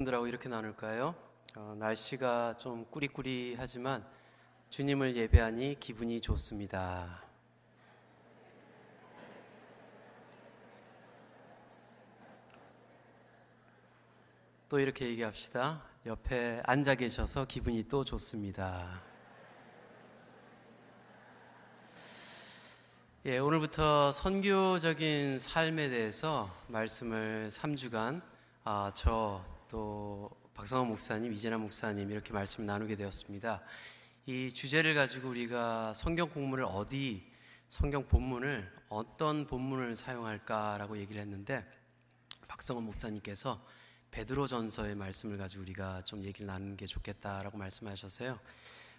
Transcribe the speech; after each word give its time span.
분들하고 0.00 0.28
이렇게 0.28 0.48
나눌까요? 0.48 1.12
어, 1.56 1.74
날씨가 1.76 2.56
좀 2.56 2.86
꾸리꾸리하지만 2.88 4.06
주님을 4.70 5.16
예배하니 5.16 5.80
기분이 5.80 6.20
좋습니다. 6.20 7.24
또 14.68 14.78
이렇게 14.78 15.04
얘기합시다. 15.06 15.82
옆에 16.06 16.62
앉아 16.64 16.94
계셔서 16.94 17.46
기분이 17.46 17.88
또 17.88 18.04
좋습니다. 18.04 19.02
예, 23.26 23.38
오늘부터 23.38 24.12
선교적인 24.12 25.40
삶에 25.40 25.88
대해서 25.88 26.48
말씀을 26.68 27.48
3주간 27.50 28.22
아, 28.62 28.92
저 28.94 29.57
또 29.68 30.30
박상원 30.54 30.88
목사님, 30.88 31.32
이재남 31.34 31.60
목사님 31.60 32.10
이렇게 32.10 32.32
말씀을 32.32 32.66
나누게 32.66 32.96
되었습니다. 32.96 33.60
이 34.24 34.50
주제를 34.50 34.94
가지고 34.94 35.28
우리가 35.28 35.92
성경 35.94 36.30
공문을 36.30 36.64
어디 36.64 37.30
성경 37.68 38.08
본문을 38.08 38.70
어떤 38.88 39.46
본문을 39.46 39.94
사용할까라고 39.94 40.96
얘기를 40.96 41.20
했는데 41.20 41.66
박성원 42.48 42.84
목사님께서 42.86 43.62
베드로전서의 44.10 44.94
말씀을 44.94 45.36
가지고 45.36 45.62
우리가 45.64 46.02
좀 46.04 46.24
얘기를 46.24 46.46
나누는 46.46 46.78
게 46.78 46.86
좋겠다라고 46.86 47.58
말씀하셔서요. 47.58 48.38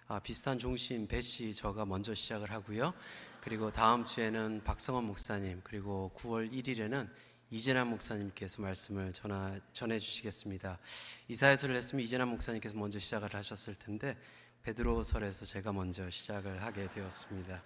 아, 0.06 0.20
비슷한 0.20 0.58
종신 0.58 1.08
배씨 1.08 1.52
저가 1.52 1.84
먼저 1.84 2.14
시작을 2.14 2.52
하고요. 2.52 2.94
그리고 3.40 3.72
다음 3.72 4.04
주에는 4.04 4.62
박성원 4.62 5.04
목사님 5.04 5.62
그리고 5.64 6.12
9월 6.16 6.52
1일에는 6.52 7.08
이재남 7.52 7.88
목사님께서 7.88 8.62
말씀을 8.62 9.12
전하, 9.12 9.58
전해 9.72 9.98
주시겠습니다. 9.98 10.78
이사야서를 11.26 11.74
했으면 11.74 12.04
이재남 12.04 12.28
목사님께서 12.28 12.76
먼저 12.76 13.00
시작을 13.00 13.34
하셨을 13.34 13.74
텐데 13.76 14.16
베드로설에서 14.62 15.44
제가 15.44 15.72
먼저 15.72 16.08
시작을 16.08 16.62
하게 16.62 16.88
되었습니다. 16.88 17.60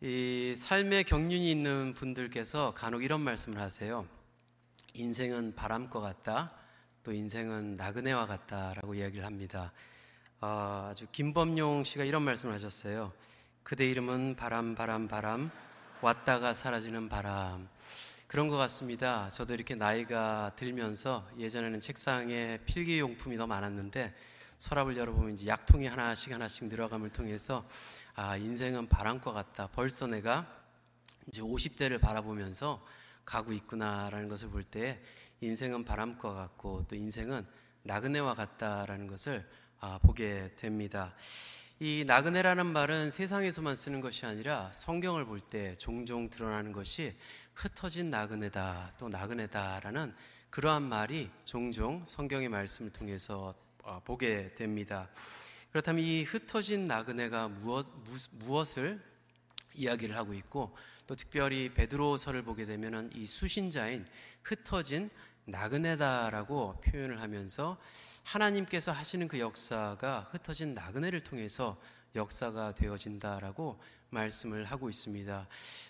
이 0.00 0.56
삶의 0.56 1.04
경륜이 1.04 1.48
있는 1.48 1.94
분들께서 1.94 2.74
간혹 2.74 3.04
이런 3.04 3.20
말씀을 3.20 3.60
하세요. 3.60 4.08
인생은 4.92 5.54
바람과 5.54 6.00
같다. 6.00 6.52
또 7.04 7.12
인생은 7.12 7.76
나그네와 7.76 8.26
같다라고 8.26 8.96
이야기를 8.96 9.24
합니다. 9.24 9.72
아, 10.40 10.88
아주 10.90 11.06
김범용 11.12 11.84
씨가 11.84 12.02
이런 12.02 12.22
말씀을 12.22 12.54
하셨어요. 12.54 13.12
그대 13.62 13.88
이름은 13.88 14.34
바람, 14.34 14.74
바람, 14.74 15.06
바람, 15.06 15.52
왔다가 16.00 16.54
사라지는 16.54 17.08
바람. 17.08 17.68
그런 18.28 18.48
것 18.48 18.58
같습니다. 18.58 19.26
저도 19.30 19.54
이렇게 19.54 19.74
나이가 19.74 20.52
들면서 20.54 21.26
예전에는 21.38 21.80
책상에 21.80 22.58
필기용품이 22.66 23.38
더 23.38 23.46
많았는데 23.46 24.14
서랍을 24.58 24.98
열어보면 24.98 25.32
이제 25.32 25.46
약통이 25.46 25.86
하나씩 25.86 26.34
하나씩 26.34 26.66
늘어감을 26.66 27.08
통해서 27.08 27.66
아, 28.14 28.36
인생은 28.36 28.90
바람과 28.90 29.32
같다. 29.32 29.68
벌써 29.68 30.06
내가 30.06 30.46
이제 31.26 31.40
50대를 31.40 31.98
바라보면서 32.02 32.84
가고 33.24 33.54
있구나라는 33.54 34.28
것을 34.28 34.50
볼 34.50 34.62
때 34.62 35.00
인생은 35.40 35.86
바람과 35.86 36.34
같고 36.34 36.84
또 36.86 36.96
인생은 36.96 37.46
나그네와 37.84 38.34
같다라는 38.34 39.06
것을 39.06 39.48
아, 39.80 39.98
보게 40.02 40.50
됩니다. 40.54 41.14
이 41.80 42.04
나그네라는 42.06 42.66
말은 42.66 43.10
세상에서만 43.10 43.74
쓰는 43.74 44.02
것이 44.02 44.26
아니라 44.26 44.70
성경을 44.74 45.24
볼 45.24 45.40
때 45.40 45.76
종종 45.76 46.28
드러나는 46.28 46.72
것이 46.72 47.14
흩어진 47.58 48.08
나그네다 48.08 48.92
또 48.98 49.08
나그네다라는 49.08 50.14
그러한 50.48 50.84
말이 50.84 51.28
종종 51.44 52.04
성경의 52.06 52.48
말씀을 52.48 52.92
통해서 52.92 53.52
어, 53.82 54.00
보게 54.04 54.54
됩니다. 54.54 55.08
그렇다면 55.72 56.04
이 56.04 56.22
흩어진 56.22 56.86
나그네가 56.86 57.48
무엇, 57.48 57.86
무엇을 58.30 59.02
이야기를 59.74 60.16
하고 60.16 60.34
있고 60.34 60.76
또 61.08 61.16
특별히 61.16 61.74
베드로서를 61.74 62.42
보게 62.42 62.64
되면 62.64 63.10
이 63.12 63.26
수신자인 63.26 64.06
흩어진 64.44 65.10
나그네다라고 65.46 66.80
표현을 66.80 67.20
하면서 67.20 67.76
하나님께서 68.22 68.92
하시는 68.92 69.26
그 69.26 69.40
역사가 69.40 70.28
흩어진 70.30 70.74
나그네를 70.74 71.22
통해서 71.22 71.76
역사가 72.14 72.74
되어진다라고 72.74 73.80
말씀을 74.10 74.64
하고 74.64 74.88
있습니다. 74.88 75.46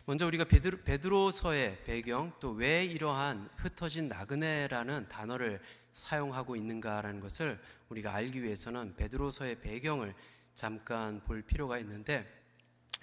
먼저 0.07 0.27
우리가 0.27 0.45
베드로, 0.45 0.79
베드로서의 0.83 1.85
배경 1.85 2.33
또 2.41 2.53
왜 2.53 2.85
이러한 2.85 3.49
흩어진 3.57 4.09
나그네라는 4.09 5.09
단어를 5.09 5.61
사용하고 5.93 6.57
있는가라는 6.57 7.21
것을 7.21 7.61
우리가 7.89 8.15
알기 8.15 8.43
위해서는 8.43 8.97
베드로서의 8.97 9.61
배경을 9.61 10.15
잠깐 10.55 11.23
볼 11.23 11.43
필요가 11.43 11.79
있는데 11.79 12.27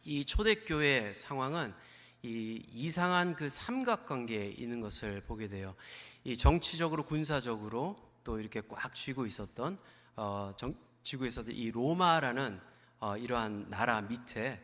이 0.04 0.26
초대교회 0.26 1.14
상황은 1.14 1.74
이 2.22 2.64
이상한 2.74 3.36
그 3.36 3.50
삼각관계에 3.50 4.48
있는 4.58 4.82
것을 4.82 5.22
보게 5.22 5.48
돼요. 5.48 5.76
이 6.24 6.36
정치적으로 6.36 7.06
군사적으로 7.06 7.96
또 8.24 8.40
이렇게 8.40 8.62
꽉 8.68 8.94
쥐고 8.94 9.26
있었던 9.26 9.78
어, 10.16 10.54
정, 10.58 10.76
있었던 11.04 11.54
이 11.54 11.72
로마라는 11.72 12.60
어, 13.00 13.16
이러한 13.18 13.70
나라 13.70 14.02
밑에 14.02 14.62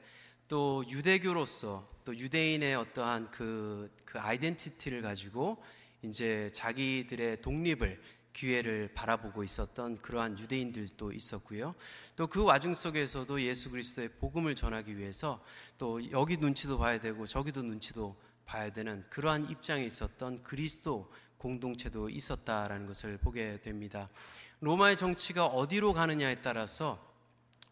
또 0.51 0.83
유대교로서 0.89 1.87
또 2.03 2.13
유대인의 2.13 2.75
어떠한 2.75 3.31
그, 3.31 3.89
그 4.03 4.19
아이덴티티를 4.19 5.01
가지고 5.01 5.63
이제 6.01 6.49
자기들의 6.51 7.41
독립을 7.41 8.01
기회를 8.33 8.89
바라보고 8.93 9.45
있었던 9.45 10.01
그러한 10.01 10.37
유대인들도 10.37 11.13
있었고요. 11.13 11.73
또 12.17 12.27
그 12.27 12.43
와중 12.43 12.73
속에서도 12.73 13.41
예수 13.43 13.71
그리스도의 13.71 14.09
복음을 14.19 14.53
전하기 14.53 14.97
위해서 14.97 15.41
또 15.77 16.11
여기 16.11 16.35
눈치도 16.35 16.77
봐야 16.77 16.99
되고 16.99 17.25
저기도 17.25 17.63
눈치도 17.63 18.13
봐야 18.45 18.73
되는 18.73 19.05
그러한 19.09 19.49
입장에 19.49 19.85
있었던 19.85 20.43
그리스도 20.43 21.09
공동체도 21.37 22.09
있었다라는 22.09 22.87
것을 22.87 23.17
보게 23.19 23.61
됩니다. 23.61 24.09
로마의 24.59 24.97
정치가 24.97 25.45
어디로 25.45 25.93
가느냐에 25.93 26.41
따라서 26.41 27.10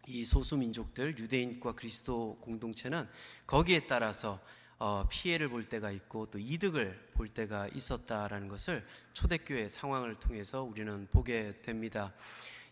이 0.10 0.26
소수 0.26 0.58
민족들 0.58 1.16
유대인과 1.16 1.74
그리스도 1.74 2.40
공동체는 2.42 3.08
거기에 3.46 3.86
따라서 3.86 4.40
어, 4.80 5.06
피해를 5.08 5.50
볼 5.50 5.66
때가 5.66 5.92
있고 5.92 6.26
또 6.32 6.40
이득을 6.40 7.12
볼 7.14 7.28
때가 7.28 7.68
있었다라는 7.68 8.48
것을 8.48 8.84
초대교회 9.14 9.68
상황을 9.70 10.16
통해서 10.16 10.64
우리는 10.64 11.08
보게 11.12 11.62
됩니다. 11.62 12.12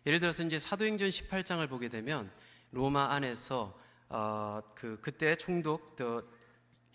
예를 0.07 0.19
들어서 0.19 0.41
이제 0.43 0.57
사도행전 0.57 1.09
18장을 1.09 1.69
보게 1.69 1.89
되면 1.89 2.31
로마 2.71 3.13
안에서 3.13 3.79
어, 4.09 4.61
그 4.73 4.99
그때 5.01 5.35
총독 5.35 5.95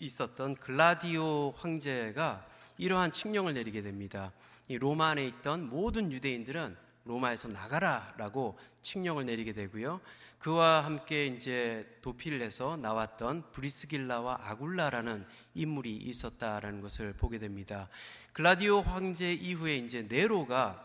있었던 0.01 0.57
글라디오 0.57 1.53
황제가 1.53 2.49
이러한 2.79 3.13
칙령을 3.13 3.55
내리게 3.55 3.81
됩니다. 3.83 4.33
이 4.67 4.77
로마 4.77 5.11
안에 5.11 5.25
있던 5.27 5.69
모든 5.69 6.11
유대인들은 6.11 6.77
로마에서 7.05 7.49
나가라라고 7.49 8.59
칙령을 8.83 9.27
내리게 9.27 9.53
되고요. 9.53 10.01
그와 10.43 10.85
함께 10.85 11.27
이제 11.27 11.87
도피를 12.03 12.43
해서 12.43 12.77
나왔던 12.77 13.53
브리스길라와 13.53 14.41
아굴라라는 14.43 15.25
인물이 15.55 15.95
있었다라는 15.95 16.81
것을 16.81 17.13
보게 17.13 17.39
됩니다. 17.39 17.89
글라디오 18.33 18.81
황제 18.81 19.33
이후에 19.33 19.77
이제 19.77 20.03
네로가 20.03 20.85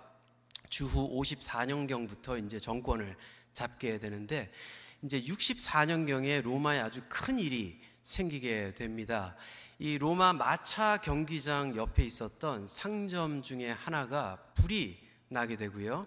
주후 0.69 1.19
54년경부터 1.19 2.45
이제 2.45 2.59
정권을 2.59 3.17
잡게 3.53 3.97
되는데 3.97 4.53
이제 5.01 5.19
64년경에 5.21 6.43
로마에 6.43 6.79
아주 6.79 7.01
큰 7.09 7.39
일이 7.39 7.81
생기게 8.03 8.75
됩니다. 8.75 9.35
이 9.79 9.97
로마 9.97 10.33
마차 10.33 10.97
경기장 10.97 11.75
옆에 11.75 12.05
있었던 12.05 12.67
상점 12.67 13.41
중에 13.41 13.71
하나가 13.71 14.37
불이 14.53 14.99
나게 15.29 15.55
되고요. 15.55 16.05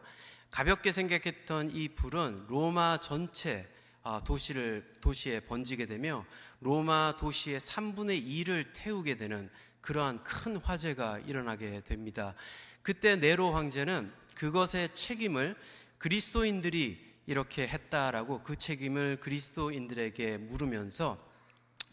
가볍게 0.51 0.91
생각했던 0.93 1.71
이 1.71 1.89
불은 1.89 2.47
로마 2.49 2.99
전체 2.99 3.69
아, 4.03 4.23
도시를 4.25 4.95
도시에 5.01 5.41
번지게 5.41 5.87
되며 5.87 6.25
로마 6.61 7.17
도시의 7.19 7.61
3분의 7.61 8.25
2를 8.25 8.67
태우게 8.73 9.17
되는 9.17 9.51
그러한 9.81 10.25
큰 10.25 10.57
화재가 10.57 11.21
일어나게 11.21 11.81
됩니다. 11.81 12.35
그때 12.83 13.17
네로 13.17 13.53
황제는 13.53 14.13
그것의 14.35 14.95
책임을 14.95 15.57
그리스도인들이 15.99 17.11
이렇게 17.27 17.69
했다라고 17.69 18.43
그 18.43 18.57
책임을 18.57 19.21
그리스도인들에게 19.21 20.39
물으면서 20.39 21.31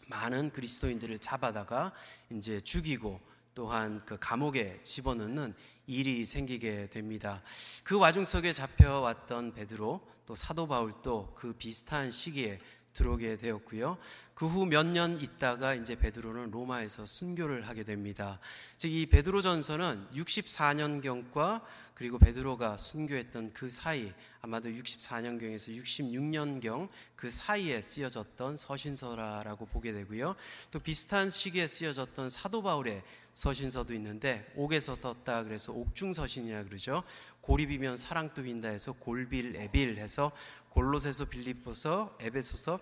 많은 0.08 0.50
그리스도인들을 0.50 1.18
잡아다가 1.18 1.92
이제 2.30 2.58
죽이고 2.60 3.20
또한 3.54 4.02
그 4.06 4.16
감옥에 4.18 4.80
집어넣는 4.82 5.54
일이 5.88 6.24
생기게 6.26 6.90
됩니다. 6.90 7.42
그 7.82 7.98
와중 7.98 8.24
속에 8.24 8.52
잡혀왔던 8.52 9.54
베드로 9.54 10.00
또 10.26 10.34
사도 10.34 10.68
바울도 10.68 11.32
그 11.34 11.54
비슷한 11.54 12.12
시기에 12.12 12.58
들어오게 12.92 13.36
되었고요. 13.36 13.96
그 14.34 14.46
후 14.46 14.66
몇 14.66 14.86
년 14.86 15.18
있다가 15.18 15.74
이제 15.74 15.96
베드로는 15.96 16.50
로마에서 16.50 17.06
순교를 17.06 17.66
하게 17.66 17.82
됩니다. 17.84 18.38
즉 18.76 18.92
이 18.92 19.06
베드로 19.06 19.40
전서는 19.40 20.06
64년 20.14 21.02
경과 21.02 21.64
그리고 21.94 22.18
베드로가 22.18 22.76
순교했던 22.76 23.52
그 23.52 23.70
사이 23.70 24.12
아마도 24.40 24.68
64년경에서 24.68 25.74
66년경 25.76 26.88
그 27.16 27.30
사이에 27.30 27.82
쓰여졌던 27.82 28.56
서신서라고 28.56 29.66
보게 29.66 29.92
되고요. 29.92 30.36
또 30.70 30.78
비슷한 30.78 31.30
시기에 31.30 31.66
쓰여졌던 31.66 32.30
사도 32.30 32.62
바울의 32.62 33.02
서신서도 33.38 33.94
있는데 33.94 34.44
옥에서 34.56 34.96
떴다 34.96 35.44
그래서 35.44 35.72
옥중서신이라 35.72 36.64
그러죠. 36.64 37.04
고립이면 37.40 37.96
사랑도 37.96 38.42
빈다 38.42 38.66
해서 38.68 38.92
골빌 38.92 39.54
에빌 39.54 39.96
해서 39.98 40.32
골로새서 40.70 41.26
빌립보서 41.26 42.16
에베소서 42.18 42.80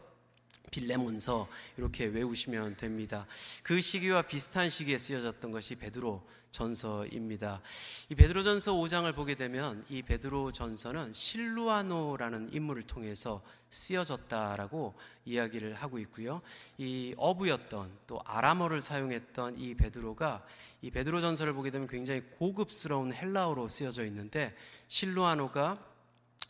빌레몬서 0.70 1.48
이렇게 1.76 2.06
외우시면 2.06 2.76
됩니다. 2.76 3.26
그 3.62 3.80
시기와 3.80 4.22
비슷한 4.22 4.70
시기에 4.70 4.98
쓰여졌던 4.98 5.52
것이 5.52 5.76
베드로 5.76 6.22
전서입니다. 6.50 7.60
이 8.08 8.14
베드로 8.14 8.42
전서 8.42 8.72
5장을 8.72 9.14
보게 9.14 9.34
되면 9.34 9.84
이 9.90 10.00
베드로 10.02 10.52
전서는 10.52 11.12
실루아노라는 11.12 12.52
인물을 12.52 12.84
통해서 12.84 13.42
쓰여졌다라고 13.68 14.94
이야기를 15.26 15.74
하고 15.74 15.98
있고요. 15.98 16.40
이 16.78 17.14
어부였던 17.18 17.98
또 18.06 18.20
아람어를 18.24 18.80
사용했던 18.80 19.58
이 19.58 19.74
베드로가 19.74 20.46
이 20.80 20.90
베드로 20.90 21.20
전서를 21.20 21.52
보게 21.52 21.70
되면 21.70 21.86
굉장히 21.86 22.22
고급스러운 22.38 23.12
헬라어로 23.12 23.68
쓰여져 23.68 24.06
있는데 24.06 24.56
실루아노가 24.88 25.95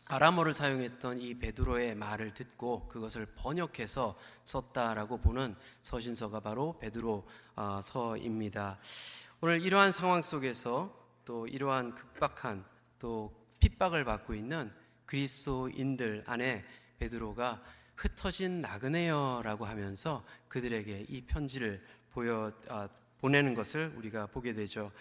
아람어를 0.08 0.52
사용했던 0.52 1.20
이 1.20 1.34
베드로의 1.34 1.96
말을 1.96 2.32
듣고 2.32 2.86
그것을 2.88 3.26
번역해서 3.36 4.16
썼다라고 4.44 5.18
보는 5.18 5.56
서신서가 5.82 6.40
바로 6.40 6.78
베드로서입니다. 6.78 8.78
오늘 9.40 9.60
이러한 9.60 9.92
상황 9.92 10.22
속에서 10.22 10.96
또 11.24 11.48
이러한 11.48 11.94
극박한 11.94 12.64
또 13.00 13.34
핍박을 13.58 14.04
받고 14.04 14.34
있는 14.34 14.72
그리스도인들 15.06 16.24
안에 16.26 16.64
베드로가 16.98 17.60
흩어진 17.96 18.60
나그네여라고 18.60 19.64
하면서 19.64 20.24
그들에게 20.48 21.06
이 21.08 21.22
편지를 21.22 21.84
보여 22.12 22.52
아, 22.68 22.88
보내는 23.18 23.54
것을 23.54 23.92
우리가 23.96 24.26
보게 24.26 24.54
되죠. 24.54 24.92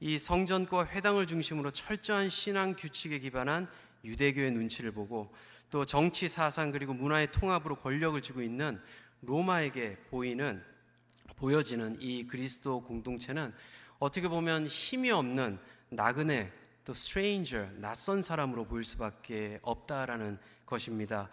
이 0.00 0.18
성전과 0.18 0.86
회당을 0.86 1.26
중심으로 1.26 1.70
철저한 1.70 2.28
신앙 2.28 2.74
규칙에 2.74 3.18
기반한 3.18 3.68
유대교의 4.04 4.52
눈치를 4.52 4.92
보고 4.92 5.32
또 5.70 5.84
정치 5.84 6.28
사상 6.28 6.70
그리고 6.70 6.94
문화의 6.94 7.32
통합으로 7.32 7.76
권력을 7.76 8.20
쥐고 8.20 8.42
있는 8.42 8.80
로마에게 9.22 9.96
보이는 10.10 10.62
보여지는 11.36 11.96
이 12.00 12.26
그리스도 12.26 12.82
공동체는 12.82 13.52
어떻게 13.98 14.28
보면 14.28 14.66
힘이 14.66 15.10
없는 15.10 15.58
나그네 15.88 16.52
또 16.84 16.92
stranger 16.92 17.70
낯선 17.78 18.22
사람으로 18.22 18.66
보일 18.66 18.84
수밖에 18.84 19.58
없다라는 19.62 20.38
것입니다. 20.66 21.28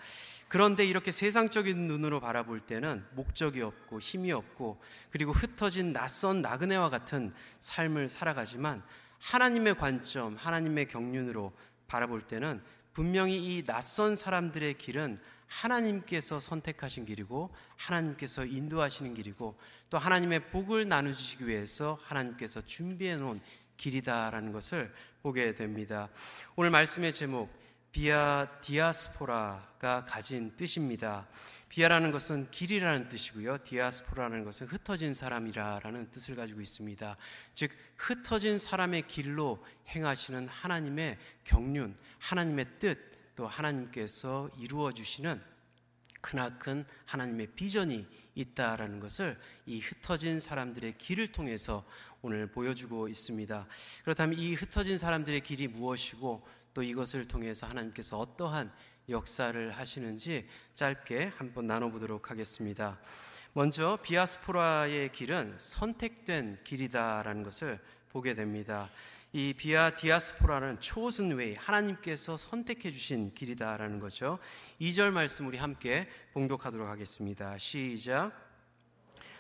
그런데 0.48 0.86
이렇게 0.86 1.12
세상적인 1.12 1.88
눈으로 1.88 2.20
바라볼 2.20 2.62
때는 2.62 3.06
목적이 3.12 3.62
없고 3.62 4.00
힘이 4.00 4.32
없고 4.32 4.82
그리고 5.10 5.32
흩어진 5.32 5.94
낯선 5.94 6.42
나그네와 6.42 6.90
같은 6.90 7.34
삶을 7.60 8.10
살아가지만 8.10 8.84
하나님의 9.20 9.76
관점, 9.76 10.36
하나님의 10.36 10.88
경륜으로 10.88 11.54
바라볼 11.92 12.22
때는 12.22 12.62
분명히 12.94 13.58
이 13.58 13.64
낯선 13.66 14.16
사람들의 14.16 14.78
길은 14.78 15.20
하나님께서 15.48 16.40
선택하신 16.40 17.06
길이고 17.06 17.54
하나님께서 17.76 18.46
인도하시는 18.46 19.14
길이고 19.14 19.58
또 19.90 19.98
하나님의 19.98 20.52
복을 20.52 20.88
나누시기 20.88 21.48
위해서 21.48 22.00
하나님께서 22.04 22.62
준비해 22.62 23.18
놓은 23.18 23.42
길이다라는 23.76 24.54
것을 24.54 24.94
보게 25.22 25.54
됩니다. 25.54 26.08
오늘 26.56 26.70
말씀의 26.70 27.12
제목 27.12 27.52
비아 27.92 28.48
디아스포라가 28.62 30.06
가진 30.06 30.56
뜻입니다. 30.56 31.28
비아라는 31.72 32.12
것은 32.12 32.52
길이라는 32.52 33.08
뜻이고요. 33.08 33.60
디아스포라는 33.60 34.44
것은 34.44 34.68
흩어진 34.68 35.14
사람이라는 35.14 36.12
뜻을 36.12 36.36
가지고 36.36 36.60
있습니다. 36.60 37.16
즉 37.54 37.72
흩어진 37.96 38.58
사람의 38.58 39.08
길로 39.08 39.66
행하시는 39.88 40.50
하나님의 40.50 41.18
경륜, 41.46 41.96
하나님의 42.20 42.66
뜻, 42.80 43.00
또 43.38 43.48
하나님께서 43.48 44.50
이루어 44.60 44.92
주시는 44.92 45.42
크나큰 46.20 46.84
하나님의 47.06 47.48
비전이 47.56 48.06
있다라는 48.36 49.00
것을 49.00 49.38
이 49.66 49.80
흩어진 49.80 50.42
사람들의 50.42 50.98
길을 50.98 51.30
통해서 51.30 51.86
오늘 52.22 52.48
보여주고 52.48 53.08
있습니다. 53.08 53.66
그렇다면 54.04 54.38
이 54.38 54.56
흩어진 54.56 54.98
사람들의 54.98 55.40
길이 55.40 55.70
무엇이고 55.70 56.46
또 56.74 56.84
이것을 56.84 57.30
통해서 57.30 57.66
하나님께서 57.66 58.20
어떠한 58.20 58.74
역사를 59.10 59.72
하시는지 59.72 60.48
짧게 60.76 61.32
한번 61.36 61.68
나눠보도록 61.68 62.32
하겠습니다. 62.32 63.00
먼저 63.54 63.98
디아스포라의 64.02 65.12
길은 65.12 65.56
선택된 65.58 66.60
길이다라는 66.64 67.44
것을 67.44 67.80
보게 68.10 68.34
됩니다. 68.34 68.90
이 69.34 69.54
비아 69.54 69.96
디아스포라는 69.96 70.82
chosen 70.82 71.36
way 71.36 71.56
하나님께서 71.56 72.36
선택해 72.36 72.92
주신 72.92 73.34
길이다라는 73.34 74.00
거죠. 74.00 74.40
2절 74.82 75.12
말씀 75.12 75.48
우리 75.48 75.58
함께 75.58 76.10
봉독하도록 76.34 76.88
하겠습니다. 76.88 77.58
시작. 77.58 78.32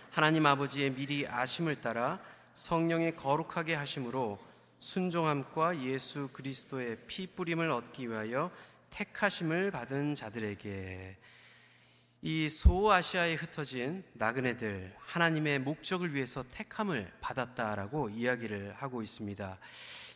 하나님 0.09 0.45
아버지의 0.45 0.93
미리 0.93 1.27
아심을 1.27 1.81
따라 1.81 2.21
성령의 2.53 3.15
거룩하게 3.17 3.75
하심으로 3.75 4.39
순종함과 4.79 5.83
예수 5.83 6.29
그리스도의 6.33 6.97
피 7.07 7.27
뿌림을 7.27 7.69
얻기 7.69 8.09
위하여 8.09 8.49
택하심을 8.91 9.71
받은 9.71 10.15
자들에게 10.15 11.17
이 12.23 12.49
소아시아에 12.49 13.33
흩어진 13.33 14.03
나그네들 14.13 14.93
하나님의 14.99 15.59
목적을 15.59 16.13
위해서 16.13 16.43
택함을 16.51 17.11
받았다라고 17.19 18.09
이야기를 18.09 18.75
하고 18.75 19.01
있습니다. 19.01 19.57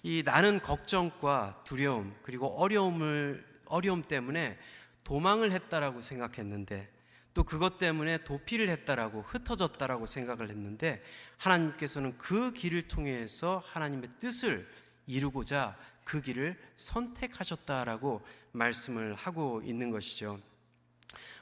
이 0.03 0.21
나는 0.23 0.59
걱정과 0.59 1.63
두려움 1.63 2.15
그리고 2.21 2.47
어려움을 2.59 3.43
어려움 3.65 4.03
때문에 4.03 4.59
도망을 5.03 5.51
했다라고 5.51 6.01
생각했는데 6.01 6.87
또 7.33 7.43
그것 7.43 7.79
때문에 7.79 8.19
도피를 8.19 8.69
했다라고 8.69 9.23
흩어졌다라고 9.23 10.05
생각을 10.05 10.49
했는데 10.49 11.01
하나님께서는 11.37 12.17
그 12.17 12.51
길을 12.51 12.83
통해서 12.83 13.63
하나님의 13.65 14.09
뜻을 14.19 14.65
이루고자 15.07 15.75
그 16.05 16.21
길을 16.21 16.57
선택하셨다라고 16.77 18.21
말씀을 18.53 19.15
하고 19.15 19.61
있는 19.65 19.91
것이죠. 19.91 20.39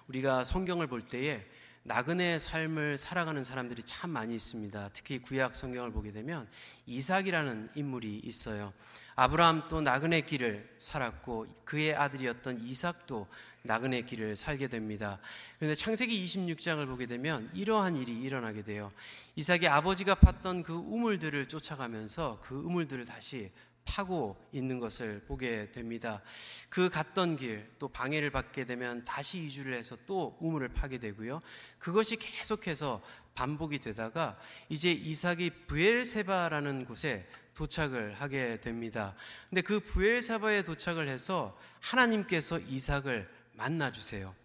우리가 0.08 0.44
성경을 0.44 0.88
볼 0.88 1.02
때에 1.02 1.46
나그네 1.86 2.40
삶을 2.40 2.98
살아가는 2.98 3.44
사람들이 3.44 3.84
참 3.84 4.10
많이 4.10 4.34
있습니다. 4.36 4.92
특히 4.94 5.20
구약 5.20 5.54
성경을 5.54 5.92
보게 5.92 6.14
되면 6.14 6.48
이삭이라는 6.86 7.72
인물이 7.76 8.22
있어요. 8.24 8.74
아브라함 9.16 9.68
또 9.68 9.82
나그네 9.82 10.22
길을 10.22 10.76
살았고 10.78 11.48
그의 11.66 11.94
아들이었던 11.94 12.64
이삭도 12.64 13.28
나그네 13.64 14.04
길을 14.04 14.38
살게 14.38 14.70
됩니다. 14.70 15.20
그런데 15.58 15.76
창세기 15.76 16.26
26장을 16.26 16.86
보게 16.88 17.06
되면 17.06 17.50
이러한 17.54 17.96
일이 17.96 18.18
일어나게 18.18 18.64
돼요. 18.64 18.92
이삭의 19.36 19.68
아버지가 19.68 20.16
팠던 20.16 20.64
그 20.64 20.74
우물들을 20.74 21.46
쫓아가면서 21.48 22.40
그 22.44 22.56
우물들을 22.56 23.06
다시 23.06 23.52
파고 23.86 24.38
있는 24.52 24.80
것을 24.80 25.22
보게 25.28 25.72
됩니다. 25.72 26.22
그 26.70 26.90
갔던 26.90 27.38
길, 27.38 27.68
또 27.80 27.88
방해를 27.88 28.30
받게 28.30 28.66
되면 28.66 29.04
다시 29.04 29.44
이주를 29.44 29.76
해서 29.76 29.98
또 30.06 30.38
우물을 30.40 30.70
파게 30.70 31.00
되고요. 31.00 31.42
그것이 31.80 32.16
계속해서 32.16 33.02
반복이 33.36 33.80
되다가 33.80 34.38
이제 34.70 34.92
이삭이 34.92 35.52
부엘세바라는 35.68 36.86
곳에 36.86 37.28
도착을 37.54 38.14
하게 38.16 38.60
됩니다. 38.62 39.16
근데 39.50 39.62
그 39.62 39.80
부엘세바에 39.80 40.64
도착을 40.64 41.08
해서 41.08 41.58
하나님께서 41.80 42.60
이삭을 42.60 43.30
만나 43.54 43.92
주세요. 43.92 44.36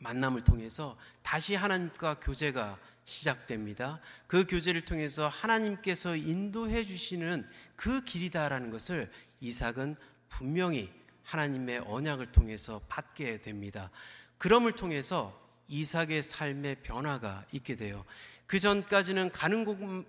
만남을 0.00 0.42
통해서 0.42 0.96
다시 1.22 1.54
하나님과 1.54 2.20
교제가 2.20 2.78
시작됩니다. 3.06 4.00
그 4.26 4.44
교제를 4.46 4.82
통해서 4.82 5.28
하나님께서 5.28 6.16
인도해 6.16 6.84
주시는 6.84 7.46
그 7.76 8.04
길이다라는 8.04 8.70
것을 8.70 9.10
이삭은 9.40 9.96
분명히 10.28 10.92
하나님의 11.22 11.84
언약을 11.86 12.32
통해서 12.32 12.80
받게 12.88 13.40
됩니다. 13.40 13.90
그럼을 14.38 14.72
통해서 14.72 15.40
이삭의 15.68 16.22
삶의 16.22 16.82
변화가 16.82 17.46
있게 17.52 17.76
돼요. 17.76 18.04
그 18.46 18.58
전까지는 18.58 19.30
가는 19.30 19.64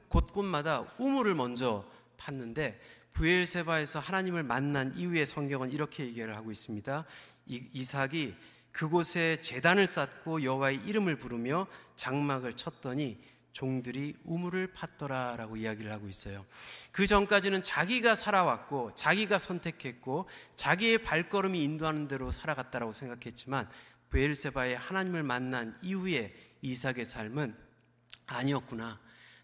곳 0.10 0.34
곳마다 0.34 0.86
우물을 0.98 1.34
먼저 1.36 1.86
팠는데 2.18 2.77
부엘세바에서 3.13 4.00
하나님을 4.00 4.44
만난 4.44 4.94
이후의 4.96 5.25
성경은 5.25 5.72
이렇게 5.72 6.06
얘기를 6.06 6.36
하고 6.36 6.51
있습니다. 6.51 7.06
이삭이 7.48 8.36
그곳에 8.72 9.42
재단을 9.42 9.88
쌓고 9.88 10.44
여호와의 10.44 10.82
이름을 10.86 11.16
부르며 11.18 11.68
장막을 11.98 12.54
쳤더니 12.54 13.20
종들이 13.51 14.16
우물을 14.24 14.72
팠더라라고 14.74 15.58
이야기를 15.58 15.92
하고 15.92 16.08
있어요. 16.08 16.46
그 16.92 17.08
전까지는 17.08 17.63
자기가 17.63 18.16
살아왔고 18.16 18.94
자기가 18.94 19.39
선택했고 19.39 20.30
자기의 20.56 21.00
발걸음이 21.00 21.62
인도하는 21.63 22.08
대로 22.08 22.32
살아갔다라고 22.32 22.94
생각했지만 22.94 23.68
부엘세바의 24.10 24.77
하나님을 24.77 25.24
만난 25.24 25.75
이후에 25.82 26.34
이삭의 26.62 27.06
삶은 27.06 27.56
아니었구나. 28.27 29.00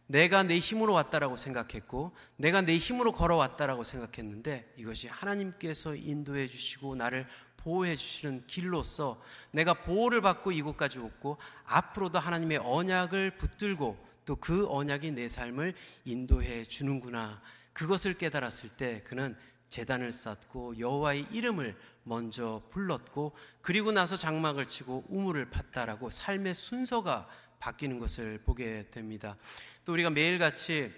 내가 0.05 0.43
내 0.43 0.60
힘으로 0.60 0.93
왔다라고 0.93 1.36
생각했고 1.36 2.15
내가 2.36 2.62
내 2.62 2.77
힘으로 2.77 3.13
걸어왔다라고 3.13 3.83
생각했는데 3.83 4.74
이것이 4.77 5.07
하나님께서 5.07 5.95
인도해 5.95 6.45
주시고 6.45 6.95
나를 6.95 7.27
보호해 7.63 7.96
주시는 7.96 8.46
길로서 8.48 9.22
내가 9.51 9.74
보호를 9.74 10.22
받고 10.22 10.51
이곳까지 10.51 11.00
왔고 11.00 11.38
앞으로도 11.65 12.20
하나님의 12.20 12.60
언약을 12.63 13.38
붙들고 13.38 14.13
또 14.25 14.36
그 14.36 14.67
언약이 14.70 15.12
내 15.12 15.27
삶을 15.27 15.74
인도해 16.05 16.63
주는구나. 16.63 17.41
그것을 17.74 18.13
깨달았을 18.13 18.70
때 18.77 19.01
그는 19.03 19.36
재단을 19.70 20.12
쌓고 20.12 20.77
여호와의 20.77 21.27
이름을 21.32 21.75
먼저 22.03 22.62
불렀고 22.70 23.36
그리고 23.62 23.91
나서 23.91 24.15
장막을 24.15 24.67
치고 24.67 25.05
우물을 25.10 25.50
팠다라고 25.50 26.12
삶의 26.12 26.53
순서가 26.53 27.27
바뀌는 27.60 28.00
것을 28.00 28.41
보게 28.46 28.88
됩니다. 28.91 29.38
또 29.86 29.93
우리가 29.93 30.10
매일같이 30.10 30.93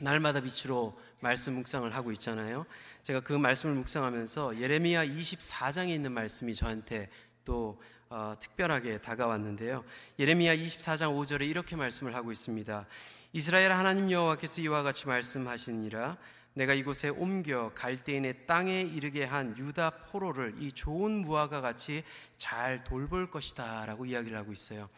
날마다 0.00 0.40
빛으로 0.40 0.98
말씀 1.20 1.54
묵상을 1.54 1.94
하고 1.94 2.12
있잖아요. 2.12 2.66
제가 3.02 3.20
그 3.20 3.32
말씀을 3.32 3.74
묵상하면서 3.76 4.60
예레미야 4.60 5.06
24장에 5.06 5.90
있는 5.90 6.12
말씀이 6.12 6.54
저한테 6.54 7.08
또 7.44 7.80
어, 8.10 8.34
특별하게 8.38 8.98
다가왔는데요. 8.98 9.84
예레미야 10.18 10.54
24장 10.56 11.18
5절에 11.18 11.48
이렇게 11.48 11.76
말씀을 11.76 12.14
하고 12.14 12.30
있습니다. 12.30 12.86
이스라엘 13.32 13.72
하나님 13.72 14.10
여호와께서 14.10 14.62
이와 14.62 14.82
같이 14.82 15.08
말씀하시니라 15.08 16.16
내가 16.54 16.72
이곳에 16.72 17.08
옮겨 17.08 17.72
갈대인의 17.74 18.46
땅에 18.46 18.82
이르게 18.82 19.24
한 19.24 19.58
유다 19.58 19.90
포로를 19.90 20.54
이 20.60 20.70
좋은 20.70 21.22
무화과 21.22 21.60
같이 21.60 22.04
잘 22.36 22.84
돌볼 22.84 23.30
것이다라고 23.30 24.06
이야기를 24.06 24.38
하고 24.38 24.52
있어요. 24.52 24.88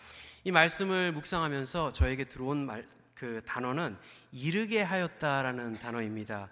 이 0.44 0.50
말씀을 0.50 1.12
묵상하면서 1.12 1.92
저에게 1.92 2.24
들어온 2.24 2.66
말, 2.66 2.86
그 3.16 3.40
단어는 3.46 3.96
이르게 4.30 4.82
하였다라는 4.82 5.80
단어입니다. 5.80 6.48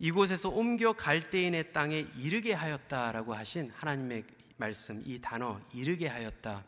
이곳에서 0.00 0.50
옮겨 0.50 0.92
갈대인의 0.92 1.72
땅에 1.72 2.04
이르게 2.18 2.52
하였다라고 2.52 3.32
하신 3.32 3.70
하나님의 3.74 4.24
말씀, 4.56 5.00
이 5.06 5.20
단어 5.20 5.60
이르게 5.72 6.08
하였다. 6.08 6.64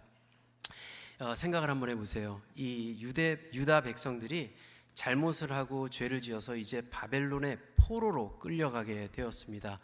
어, 1.18 1.34
생각을 1.34 1.68
한번 1.68 1.90
해보세요. 1.90 2.40
이 2.54 2.98
유대 3.00 3.38
유다 3.52 3.80
백성들이 3.82 4.54
잘못을 4.94 5.50
하고 5.50 5.88
죄를 5.88 6.20
지어서 6.20 6.56
이제 6.56 6.82
바벨론의 6.88 7.58
포로로 7.76 8.38
끌려가게 8.38 9.10
되었습니다. 9.12 9.80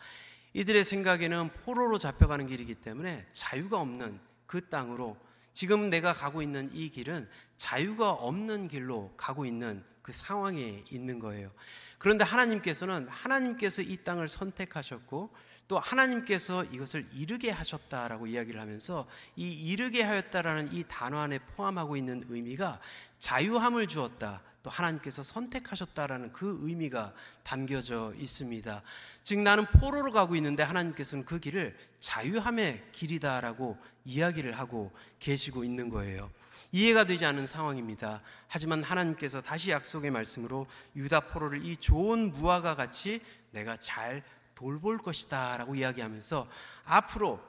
이들의 0.55 0.85
생각에는 0.85 1.49
포로로 1.65 1.99
잡혀가는 1.99 2.47
길이기 2.47 2.77
때문에 2.77 3.27
자유가 3.33 3.81
없는 3.81 4.21
그 4.47 4.69
땅으로 4.69 5.17
지금 5.53 5.91
내가 5.91 6.13
가고 6.13 6.43
있는 6.43 6.71
이 6.73 6.89
길은 6.91 7.29
자유가 7.57 8.11
없는 8.11 8.69
길로 8.69 9.13
가고 9.17 9.45
있는 9.45 9.85
그 10.03 10.13
상황에 10.13 10.85
있는 10.91 11.19
거예요. 11.19 11.51
그런데 11.99 12.25
하나님께서는 12.25 13.09
하나님께서 13.09 13.83
이 13.83 13.99
땅을 13.99 14.29
선택하셨고 14.29 15.31
또 15.69 15.79
하나님께서 15.79 16.65
이것을 16.65 17.07
이르게 17.15 17.51
하셨다라고 17.51 18.27
이야기를 18.27 18.61
하면서 18.61 19.07
이 19.37 19.51
이르게 19.51 20.03
하였다라는 20.03 20.75
이 20.75 20.85
단어 20.89 21.21
안에 21.21 21.39
포함하고 21.39 21.97
있는 21.97 22.25
의미가 22.29 22.81
자유함을 23.21 23.87
주었다. 23.87 24.43
또 24.63 24.71
하나님께서 24.71 25.23
선택하셨다라는 25.23 26.33
그 26.33 26.59
의미가 26.63 27.13
담겨져 27.43 28.13
있습니다. 28.17 28.83
즉 29.25 29.41
나는 29.41 29.67
포로로 29.67 30.13
가고 30.13 30.37
있는데 30.37 30.63
하나님께서는 30.63 31.25
그 31.25 31.41
길을 31.41 31.77
자유함의 32.01 32.91
길이다라고 32.93 33.77
이야기를 34.05 34.59
하고 34.59 34.93
계시고 35.19 35.65
있는 35.65 35.89
거예요. 35.89 36.31
이해가 36.73 37.05
되지 37.05 37.27
않는 37.27 37.47
상황입니다. 37.47 38.23
하지만 38.49 38.83
하나님께서 38.83 39.43
다시 39.43 39.71
약속의 39.71 40.11
말씀으로 40.11 40.67
유다 40.97 41.21
포로를 41.21 41.65
이 41.65 41.77
좋은 41.77 42.33
무화과 42.33 42.77
같이 42.77 43.21
내가 43.51 43.77
잘 43.77 44.23
돌볼 44.55 44.99
것이다 44.99 45.59
라고 45.59 45.75
이야기하면서 45.75 46.49
앞으로 46.85 47.41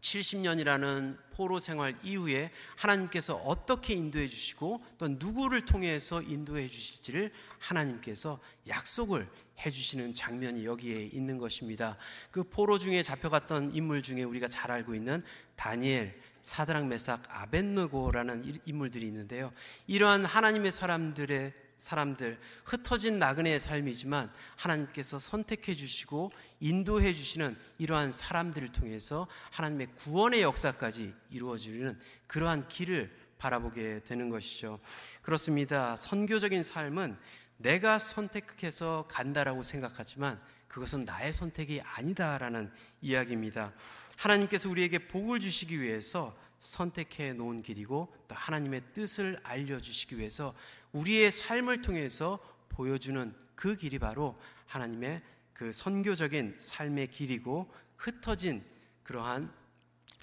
70년이라는 0.00 1.18
포로 1.36 1.58
생활 1.58 1.94
이후에 2.02 2.50
하나님께서 2.76 3.34
어떻게 3.36 3.94
인도해 3.94 4.26
주시고 4.26 4.84
또 4.98 5.08
누구를 5.08 5.62
통해서 5.62 6.22
인도해 6.22 6.66
주실지를 6.68 7.32
하나님께서 7.58 8.38
약속을 8.68 9.28
해 9.60 9.70
주시는 9.70 10.14
장면이 10.14 10.64
여기에 10.64 11.02
있는 11.12 11.38
것입니다. 11.38 11.96
그 12.30 12.44
포로 12.44 12.78
중에 12.78 13.02
잡혀갔던 13.02 13.72
인물 13.72 14.02
중에 14.02 14.22
우리가 14.22 14.48
잘 14.48 14.70
알고 14.70 14.94
있는 14.94 15.22
다니엘, 15.56 16.20
사드랑 16.40 16.88
메삭 16.88 17.22
아벤느고라는 17.28 18.60
인물들이 18.66 19.06
있는데요. 19.06 19.52
이러한 19.86 20.24
하나님의 20.24 20.72
사람들의 20.72 21.63
사람들 21.78 22.38
흩어진 22.64 23.18
나그네의 23.18 23.60
삶이지만 23.60 24.32
하나님께서 24.56 25.18
선택해 25.18 25.74
주시고 25.74 26.32
인도해 26.60 27.12
주시는 27.12 27.56
이러한 27.78 28.12
사람들을 28.12 28.68
통해서 28.68 29.26
하나님의 29.50 29.88
구원의 29.96 30.42
역사까지 30.42 31.14
이루어지는 31.30 32.00
그러한 32.26 32.68
길을 32.68 33.14
바라보게 33.38 34.00
되는 34.04 34.30
것이죠. 34.30 34.80
그렇습니다. 35.22 35.96
선교적인 35.96 36.62
삶은 36.62 37.16
내가 37.58 37.98
선택해서 37.98 39.06
간다라고 39.08 39.62
생각하지만 39.62 40.40
그것은 40.68 41.04
나의 41.04 41.32
선택이 41.32 41.80
아니다라는 41.82 42.72
이야기입니다. 43.00 43.72
하나님께서 44.16 44.68
우리에게 44.68 45.06
복을 45.06 45.40
주시기 45.40 45.80
위해서 45.80 46.36
선택해 46.58 47.34
놓은 47.34 47.62
길이고 47.62 48.12
또 48.26 48.34
하나님의 48.34 48.82
뜻을 48.92 49.38
알려주시기 49.42 50.18
위해서 50.18 50.54
우리의 50.94 51.30
삶을 51.30 51.82
통해서 51.82 52.38
보여주는 52.70 53.34
그 53.54 53.76
길이 53.76 53.98
바로 53.98 54.38
하나님의 54.66 55.22
그 55.52 55.72
선교적인 55.72 56.56
삶의 56.58 57.08
길이고 57.10 57.70
흩어진 57.96 58.64
그러한 59.02 59.52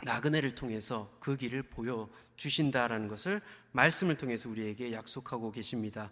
나그네를 0.03 0.55
통해서 0.55 1.15
그 1.19 1.37
길을 1.37 1.63
보여주신다라는 1.63 3.07
것을 3.07 3.39
말씀을 3.71 4.17
통해서 4.17 4.49
우리에게 4.49 4.91
약속하고 4.91 5.51
계십니다. 5.51 6.09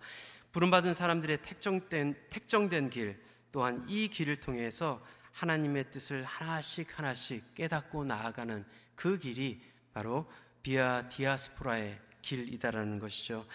부름받은 0.51 0.93
사람들의 0.93 1.41
택정된, 1.41 2.15
택정된 2.29 2.89
길, 2.89 3.21
또한 3.51 3.83
이 3.87 4.07
길을 4.07 4.37
통해서 4.37 5.03
하나님의 5.31 5.89
뜻을 5.91 6.23
하나씩 6.23 6.97
하나씩 6.97 7.55
깨닫고 7.55 8.05
나아가는 8.05 8.65
그 8.95 9.17
길이 9.17 9.61
바로 9.93 10.29
비아 10.61 11.07
디아스포라의 11.09 11.99
길이다라는 12.21 12.99
것이죠. 12.99 13.45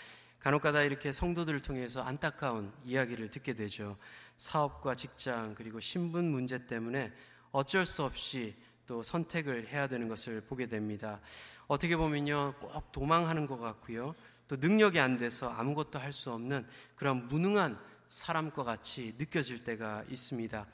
간혹가다 0.44 0.82
이렇게 0.82 1.10
성도들을 1.10 1.60
통해서 1.60 2.02
안타까운 2.02 2.70
이야기를 2.84 3.30
듣게 3.30 3.54
되죠. 3.54 3.96
사업과 4.36 4.94
직장 4.94 5.54
그리고 5.54 5.80
신분 5.80 6.30
문제 6.30 6.66
때문에 6.66 7.14
어쩔 7.50 7.86
수 7.86 8.02
없이 8.02 8.54
또 8.86 9.02
선택을 9.02 9.68
해야 9.68 9.88
되는 9.88 10.06
것을 10.06 10.42
보게 10.42 10.66
됩니다. 10.66 11.18
어떻게 11.66 11.96
보면요, 11.96 12.56
꼭 12.60 12.92
도망하는 12.92 13.46
것 13.46 13.58
같고요. 13.58 14.14
또 14.46 14.56
능력이 14.56 15.00
안 15.00 15.16
돼서 15.16 15.48
아무것도 15.48 15.98
할 15.98 16.12
수 16.12 16.30
없는 16.30 16.66
그런 16.94 17.26
무능한 17.28 17.78
사람과 18.08 18.64
같이 18.64 19.14
느껴질 19.16 19.64
때가 19.64 20.04
있습니다. 20.10 20.66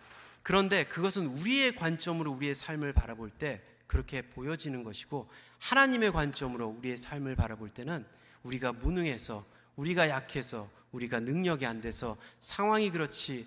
그런데 0.42 0.82
그것은 0.82 1.26
우리의 1.26 1.76
관점으로 1.76 2.32
우리의 2.32 2.56
삶을 2.56 2.92
바라볼 2.92 3.30
때 3.30 3.62
그렇게 3.86 4.22
보여지는 4.22 4.82
것이고 4.82 5.30
하나님의 5.60 6.10
관점으로 6.10 6.66
우리의 6.70 6.96
삶을 6.96 7.36
바라볼 7.36 7.70
때는 7.70 8.04
우리가 8.42 8.72
무능해서 8.72 9.44
우리가 9.80 10.10
약해서 10.10 10.68
우리가 10.92 11.20
능력이 11.20 11.64
안 11.64 11.80
돼서 11.80 12.18
상황이 12.38 12.90
그렇지 12.90 13.46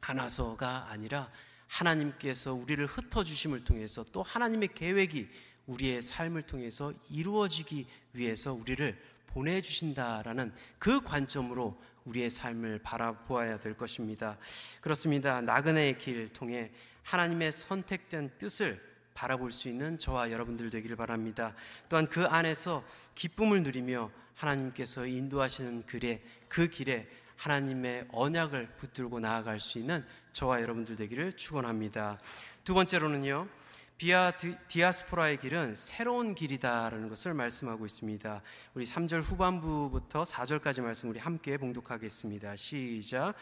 않아서가 0.00 0.86
아니라 0.88 1.30
하나님께서 1.66 2.54
우리를 2.54 2.84
흩어 2.86 3.22
주심을 3.22 3.64
통해서 3.64 4.02
또 4.10 4.22
하나님의 4.22 4.70
계획이 4.74 5.28
우리의 5.66 6.00
삶을 6.00 6.42
통해서 6.42 6.94
이루어지기 7.10 7.86
위해서 8.14 8.54
우리를 8.54 8.98
보내 9.26 9.60
주신다라는 9.60 10.52
그 10.78 11.02
관점으로 11.02 11.78
우리의 12.06 12.30
삶을 12.30 12.78
바라보아야 12.78 13.58
될 13.58 13.76
것입니다. 13.76 14.38
그렇습니다. 14.80 15.42
나그네의 15.42 15.98
길 15.98 16.32
통해 16.32 16.72
하나님의 17.02 17.52
선택된 17.52 18.38
뜻을 18.38 18.80
바라볼 19.12 19.52
수 19.52 19.68
있는 19.68 19.98
저와 19.98 20.30
여러분들 20.30 20.70
되기를 20.70 20.96
바랍니다. 20.96 21.54
또한 21.90 22.08
그 22.08 22.24
안에서 22.24 22.82
기쁨을 23.14 23.62
누리며 23.62 24.10
하나님께서 24.40 25.06
인도하시는 25.06 25.84
길에 25.86 26.22
그 26.48 26.68
길에 26.68 27.06
하나님의 27.36 28.08
언약을 28.12 28.76
붙들고 28.76 29.20
나아갈 29.20 29.60
수 29.60 29.78
있는 29.78 30.04
저와 30.32 30.60
여러분들 30.62 30.96
되기를 30.96 31.32
축원합니다. 31.34 32.18
두 32.64 32.74
번째로는요. 32.74 33.48
비아 33.96 34.32
디아스포라의 34.68 35.38
길은 35.40 35.74
새로운 35.74 36.34
길이다라는 36.34 37.10
것을 37.10 37.34
말씀하고 37.34 37.84
있습니다. 37.84 38.42
우리 38.72 38.86
3절 38.86 39.20
후반부부터 39.22 40.22
4절까지 40.22 40.80
말씀 40.80 41.10
우리 41.10 41.18
함께 41.18 41.58
봉독하겠습니다. 41.58 42.56
시작. 42.56 43.34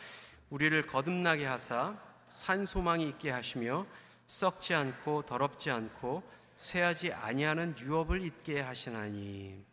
우리를 0.51 0.87
거듭나게 0.87 1.47
하사 1.47 1.97
산 2.27 2.65
소망이 2.65 3.09
있게 3.09 3.31
하시며 3.31 3.87
썩지 4.27 4.75
않고 4.75 5.23
더럽지 5.23 5.71
않고 5.71 6.25
쇠하지 6.57 7.13
아니하는 7.13 7.77
유업을 7.79 8.23
있게 8.23 8.61
하시나니 8.61 9.65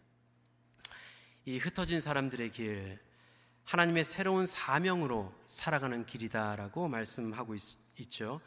이 1.45 1.57
흩어진 1.57 2.01
사람들의 2.01 2.51
길 2.51 2.99
하나님의 3.65 4.03
새로운 4.03 4.45
사명으로 4.45 5.33
살아가는 5.47 6.05
길이다라고 6.05 6.87
말씀하고 6.87 7.55
있, 7.55 7.61
있죠. 7.99 8.41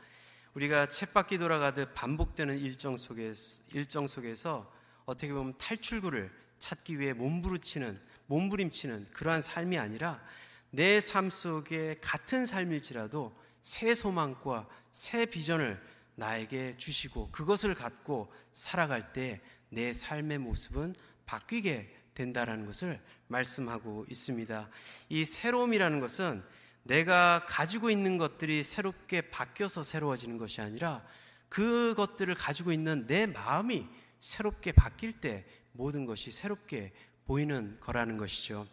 우리가 0.55 0.89
쳇바퀴 0.89 1.39
돌아가듯 1.39 1.95
반복되는 1.95 2.59
일정 2.59 2.97
속에서, 2.97 3.63
일정 3.73 4.07
속에서 4.07 4.73
어떻게 5.05 5.33
보면 5.33 5.57
탈출구를 5.57 6.31
찾기 6.59 6.99
위해 6.99 7.13
몸부림치는 7.13 8.01
몸부림치는 8.27 9.09
그러한 9.13 9.43
삶이 9.43 9.79
아니라 9.79 10.21
내 10.71 11.01
삶 11.01 11.31
속에 11.31 11.97
같은 12.03 12.47
삶일지라도 12.47 13.37
새 13.63 13.95
소망과 13.95 14.69
새 14.93 15.25
비전을 15.27 15.81
나에게 16.17 16.77
주시고 16.77 17.31
그것을 17.31 17.75
갖고 17.75 18.33
살아갈 18.53 19.13
때 19.13 19.41
내 19.71 19.93
삶의 19.93 20.39
모습은 20.39 20.95
바뀌게 21.27 21.95
된다라는 22.19 22.67
것을 22.67 23.01
말씀하고 23.29 24.05
있습니다. 24.11 24.69
이 25.09 25.25
새로움이라는 25.25 26.01
것은 26.01 26.43
내가 26.83 27.45
가지고 27.47 27.91
있는 27.91 28.19
것들이 28.19 28.65
새롭게 28.65 29.31
바뀌어서 29.31 29.85
새로워지는 29.85 30.37
것이 30.37 30.61
아니라 30.61 31.05
그것들을 31.49 32.35
가지고 32.35 32.73
있는 32.73 33.07
내 33.07 33.27
마음이 33.27 33.87
새롭게 34.19 34.73
바뀔 34.73 35.21
때 35.21 35.47
모든 35.73 36.07
것이 36.07 36.33
새롭게 36.33 36.93
보이는 37.25 37.79
거라는 37.81 38.17
것이죠. 38.17 38.67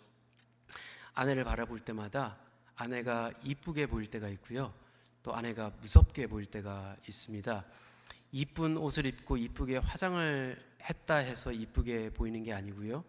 아내를 1.13 1.43
바라볼 1.43 1.81
때마다 1.81 2.37
아내가 2.75 3.31
이쁘게 3.43 3.85
보일 3.85 4.07
때가 4.07 4.27
있고요. 4.29 4.73
또 5.21 5.35
아내가 5.35 5.71
무섭게 5.81 6.27
보일 6.27 6.47
때가 6.47 6.95
있습니다. 7.07 7.63
이쁜 8.31 8.77
옷을 8.77 9.05
입고 9.05 9.37
이쁘게 9.37 9.77
화장을 9.77 10.75
했다 10.89 11.15
해서 11.15 11.51
이쁘게 11.51 12.11
보이는 12.11 12.43
게 12.43 12.53
아니고요. 12.53 13.03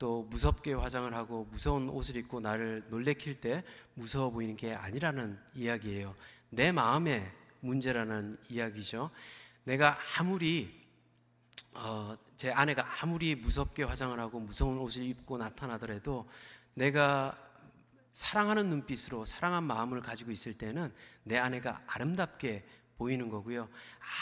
또 0.00 0.22
무섭게 0.30 0.72
화장을 0.72 1.12
하고 1.14 1.46
무서운 1.50 1.90
옷을 1.90 2.16
입고 2.16 2.40
나를 2.40 2.82
놀래킬 2.88 3.38
때 3.38 3.62
무서워 3.92 4.30
보이는 4.30 4.56
게 4.56 4.72
아니라는 4.74 5.38
이야기예요. 5.54 6.16
내 6.48 6.72
마음의 6.72 7.30
문제라는 7.60 8.38
이야기죠. 8.48 9.10
내가 9.64 9.98
아무리 10.16 10.74
어, 11.74 12.16
제 12.38 12.50
아내가 12.50 13.02
아무리 13.02 13.34
무섭게 13.34 13.82
화장을 13.82 14.18
하고 14.18 14.40
무서운 14.40 14.78
옷을 14.78 15.04
입고 15.04 15.36
나타나더라도 15.36 16.26
내가 16.72 17.36
사랑하는 18.14 18.70
눈빛으로 18.70 19.26
사랑한 19.26 19.64
마음을 19.64 20.00
가지고 20.00 20.30
있을 20.30 20.54
때는 20.54 20.90
내 21.24 21.36
아내가 21.36 21.82
아름답게 21.86 22.64
보이는 23.00 23.30
거고요. 23.30 23.66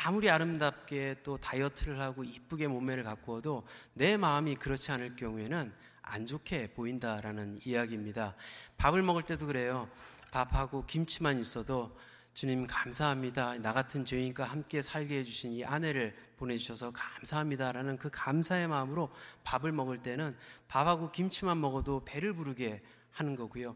아무리 0.04 0.30
아름답게 0.30 1.16
또 1.24 1.36
다이어트를 1.36 2.00
하고 2.00 2.22
이쁘게 2.22 2.68
몸매를 2.68 3.02
갖고도 3.02 3.66
내 3.92 4.16
마음이 4.16 4.54
그렇지 4.54 4.92
않을 4.92 5.16
경우에는 5.16 5.72
안 6.00 6.26
좋게 6.26 6.74
보인다라는 6.74 7.58
이야기입니다. 7.66 8.36
밥을 8.76 9.02
먹을 9.02 9.24
때도 9.24 9.48
그래요. 9.48 9.90
밥하고 10.30 10.86
김치만 10.86 11.40
있어도 11.40 11.98
주님 12.34 12.68
감사합니다. 12.68 13.58
나 13.58 13.72
같은 13.72 14.04
죄인과 14.04 14.44
함께 14.44 14.80
살게 14.80 15.18
해주신 15.18 15.54
이 15.54 15.64
아내를 15.64 16.16
보내주셔서 16.36 16.92
감사합니다라는 16.92 17.96
그 17.96 18.10
감사의 18.12 18.68
마음으로 18.68 19.10
밥을 19.42 19.72
먹을 19.72 20.04
때는 20.04 20.36
밥하고 20.68 21.10
김치만 21.10 21.60
먹어도 21.60 22.04
배를 22.04 22.32
부르게 22.32 22.80
하는 23.10 23.34
거고요. 23.34 23.74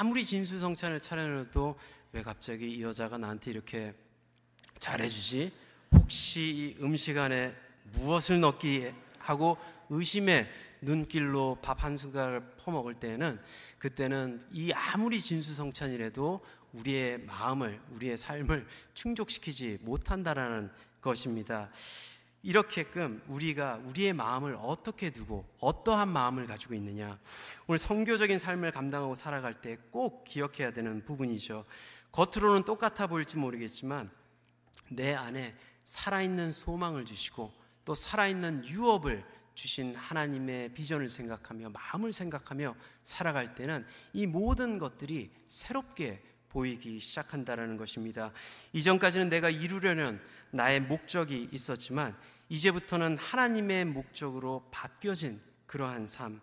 아무리 0.00 0.24
진수성찬을 0.24 0.98
차려놔도 0.98 1.78
왜 2.10 2.22
갑자기 2.22 2.68
이 2.72 2.82
여자가 2.82 3.18
나한테 3.18 3.52
이렇게 3.52 3.94
잘해주지? 4.82 5.52
혹시 5.92 6.76
음식 6.80 7.16
안에 7.16 7.54
무엇을 7.92 8.40
넣기 8.40 8.90
하고 9.20 9.56
의심의 9.90 10.50
눈길로 10.80 11.58
밥 11.62 11.84
한 11.84 11.96
숟갈 11.96 12.50
퍼먹을 12.58 12.94
때는 12.94 13.40
그때는 13.78 14.42
이 14.50 14.72
아무리 14.72 15.20
진수성찬이라도 15.20 16.44
우리의 16.72 17.20
마음을 17.20 17.80
우리의 17.92 18.18
삶을 18.18 18.66
충족시키지 18.94 19.78
못한다라는 19.82 20.72
것입니다. 21.00 21.70
이렇게끔 22.42 23.22
우리가 23.28 23.80
우리의 23.84 24.12
마음을 24.14 24.56
어떻게 24.60 25.10
두고 25.10 25.44
어떠한 25.60 26.08
마음을 26.08 26.46
가지고 26.48 26.74
있느냐. 26.74 27.20
오늘 27.68 27.78
성교적인 27.78 28.36
삶을 28.38 28.72
감당하고 28.72 29.14
살아갈 29.14 29.60
때 29.60 29.76
꼭 29.92 30.24
기억해야 30.24 30.72
되는 30.72 31.04
부분이죠. 31.04 31.66
겉으로는 32.10 32.64
똑같아 32.64 33.06
보일지 33.06 33.36
모르겠지만 33.36 34.10
내 34.94 35.14
안에 35.14 35.54
살아있는 35.84 36.50
소망을 36.50 37.04
주시고 37.04 37.52
또 37.84 37.94
살아있는 37.94 38.66
유업을 38.66 39.24
주신 39.54 39.94
하나님의 39.94 40.72
비전을 40.74 41.08
생각하며 41.08 41.70
마음을 41.70 42.12
생각하며 42.12 42.74
살아갈 43.04 43.54
때는 43.54 43.84
이 44.12 44.26
모든 44.26 44.78
것들이 44.78 45.30
새롭게 45.48 46.22
보이기 46.48 47.00
시작한다라는 47.00 47.76
것입니다. 47.76 48.32
이전까지는 48.72 49.28
내가 49.28 49.50
이루려는 49.50 50.20
나의 50.50 50.80
목적이 50.80 51.48
있었지만 51.50 52.16
이제부터는 52.48 53.16
하나님의 53.16 53.86
목적으로 53.86 54.68
바뀌어진 54.70 55.40
그러한 55.66 56.06
삶, 56.06 56.40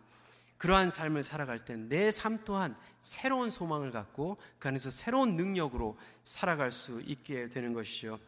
그러한 0.58 0.90
삶을 0.90 1.24
살아갈 1.24 1.64
때내삶 1.64 2.44
또한 2.46 2.76
새로운 3.00 3.50
소망을 3.50 3.92
갖고 3.92 4.38
그 4.58 4.68
안에서 4.68 4.90
새로운 4.90 5.36
능력으로 5.36 5.98
살아갈 6.24 6.72
수 6.72 7.02
있게 7.02 7.50
되는 7.50 7.74
것이죠. 7.74 8.20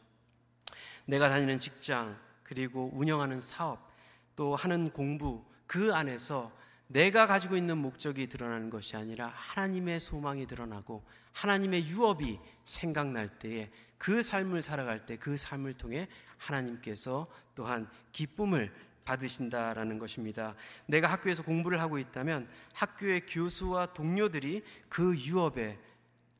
내가 1.12 1.28
다니는 1.28 1.60
직장, 1.60 2.18
그리고 2.42 2.90
운영하는 2.94 3.42
사업, 3.42 3.92
또 4.38 4.56
하는 4.56 4.90
공부, 4.92 5.44
그 5.68 5.94
안에서 5.94 6.54
내가 6.88 7.28
가지고 7.28 7.58
있는 7.58 7.78
목적이 7.78 8.28
드러나는 8.28 8.70
것이 8.70 8.96
아니라 8.96 9.28
하나님의 9.28 10.00
소망이 10.00 10.48
드러나고 10.48 11.04
하나님의 11.34 11.88
유업이 11.88 12.40
생각날 12.64 13.28
때에 13.28 13.70
그 13.98 14.24
삶을 14.24 14.62
살아갈 14.62 15.06
때 15.06 15.18
그 15.18 15.36
삶을 15.36 15.74
통해 15.74 16.08
하나님께서 16.38 17.28
또한 17.56 17.90
기쁨을 18.14 18.74
받으신다라는 19.04 20.00
것입니다. 20.00 20.56
내가 20.86 21.12
학교에서 21.12 21.44
공부를 21.44 21.82
하고 21.82 22.00
있다면 22.00 22.48
학교의 22.74 23.26
교수와 23.26 23.88
동료들이 23.88 24.64
그 24.88 25.18
유업의 25.18 25.78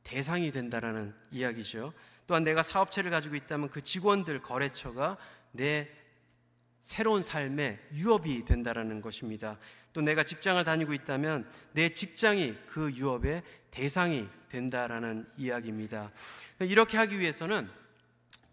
대상이 0.04 0.50
된다라는 0.52 1.14
이야기죠. 1.32 1.92
또한 2.28 2.44
내가 2.44 2.64
사업체를 2.64 3.12
가지고 3.12 3.36
있다면 3.36 3.70
그 3.70 3.82
직원들 3.82 4.42
거래처가 4.42 5.18
내 5.52 5.90
새로운 6.82 7.22
삶의 7.22 7.80
유업이 7.94 8.46
된다라는 8.46 9.02
것입니다. 9.02 9.58
또 9.94 10.02
내가 10.02 10.24
직장을 10.24 10.64
다니고 10.64 10.94
있다면 10.94 11.50
내 11.74 11.94
직장이 11.94 12.56
그 12.68 12.92
유업의 12.94 13.44
대상이 13.70 14.28
된다라는 14.50 15.28
이야기입니다. 15.38 16.12
이렇게 16.60 16.98
하기 16.98 17.20
위해서는 17.20 17.70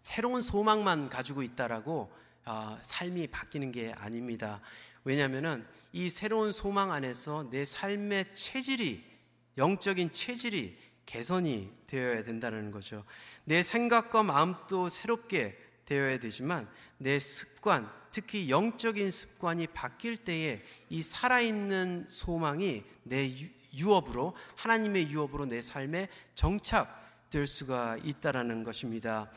새로운 0.01 0.41
소망만 0.41 1.09
가지고 1.09 1.43
있다라고 1.43 2.11
아, 2.45 2.79
삶이 2.81 3.27
바뀌는 3.27 3.71
게 3.71 3.93
아닙니다. 3.97 4.61
왜냐하면 5.03 5.67
이 5.91 6.09
새로운 6.09 6.51
소망 6.51 6.91
안에서 6.91 7.49
내 7.51 7.65
삶의 7.65 8.33
체질이 8.35 9.03
영적인 9.57 10.11
체질이 10.11 10.77
개선이 11.05 11.71
되어야 11.87 12.23
된다는 12.23 12.71
거죠. 12.71 13.03
내 13.49 13.63
생각과 13.63 14.21
마음도 14.21 14.89
새롭게 14.89 15.57
되어야 15.85 16.19
되지만 16.19 16.69
내 16.99 17.17
습관, 17.17 17.91
특히 18.11 18.47
영적인 18.47 19.09
습관이 19.09 19.65
바뀔 19.65 20.17
때에 20.17 20.61
이 20.89 21.01
살아있는 21.01 22.05
소망이 22.07 22.83
내 23.01 23.33
유업으로 23.73 24.35
하나님의 24.55 25.09
유업으로 25.09 25.47
내 25.47 25.63
삶에 25.63 26.09
정착될 26.35 27.47
수가 27.47 27.97
있다라는 28.03 28.63
것입니다. 28.63 29.31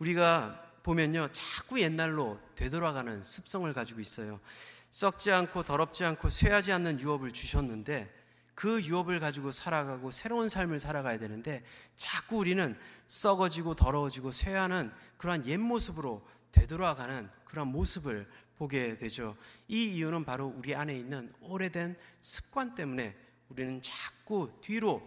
우리가 0.00 0.60
보면요, 0.82 1.28
자꾸 1.30 1.80
옛날로 1.80 2.40
되돌아가는 2.56 3.22
습성을 3.22 3.72
가지고 3.72 4.00
있어요. 4.00 4.40
썩지 4.90 5.30
않고 5.30 5.62
더럽지 5.62 6.04
않고 6.04 6.30
쇠하지 6.30 6.72
않는 6.72 7.00
유업을 7.00 7.30
주셨는데 7.30 8.21
그 8.54 8.82
유업을 8.82 9.20
가지고 9.20 9.50
살아가고 9.50 10.10
새로운 10.10 10.48
삶을 10.48 10.78
살아가야 10.78 11.18
되는데 11.18 11.64
자꾸 11.96 12.38
우리는 12.38 12.78
썩어지고 13.06 13.74
더러워지고 13.74 14.32
쇠하는 14.32 14.92
그러한 15.16 15.46
옛 15.46 15.56
모습으로 15.56 16.26
되돌아가는 16.52 17.30
그런 17.44 17.68
모습을 17.68 18.28
보게 18.56 18.94
되죠. 18.94 19.36
이 19.68 19.84
이유는 19.94 20.24
바로 20.24 20.46
우리 20.56 20.74
안에 20.74 20.96
있는 20.96 21.32
오래된 21.40 21.96
습관 22.20 22.74
때문에 22.74 23.16
우리는 23.48 23.80
자꾸 23.82 24.50
뒤로 24.60 25.02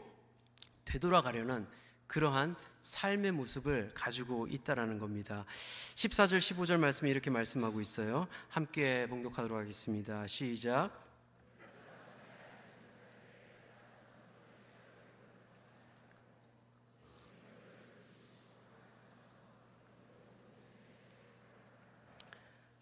되돌아가려는 0.84 1.68
그러한 2.08 2.56
삶의 2.82 3.32
모습을 3.32 3.92
가지고 3.96 4.48
있다라는 4.48 5.00
겁니다. 5.00 5.46
14절 5.96 6.38
15절 6.38 6.78
말씀에 6.78 7.10
이렇게 7.10 7.30
말씀하고 7.30 7.82
있어요. 7.82 8.28
함께 8.50 9.08
봉독하도록 9.10 9.58
하겠습니다. 9.58 10.28
시작. 10.28 11.05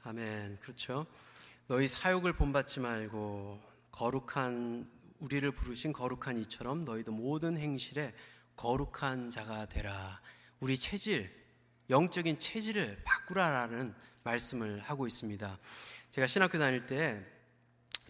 아멘. 0.06 0.58
그렇죠. 0.60 1.06
너희 1.68 1.88
사욕을 1.88 2.34
본받지 2.34 2.82
말고 2.82 3.62
거룩한 3.92 4.92
우리를 5.20 5.50
부르신 5.52 5.94
거룩한 5.94 6.38
이처럼 6.40 6.84
너희도 6.84 7.14
모든 7.14 7.58
행실에 7.58 8.14
거룩한 8.58 9.30
자가 9.30 9.66
되라. 9.68 10.20
우리 10.60 10.78
체질, 10.78 11.32
영적인 11.90 12.38
체질을 12.38 13.02
바꾸라라는 13.06 13.96
말씀을 14.24 14.80
하고 14.80 15.08
있습니다. 15.08 15.58
제가 16.12 16.28
신학교 16.28 16.60
다닐 16.60 16.86
때 16.86 17.26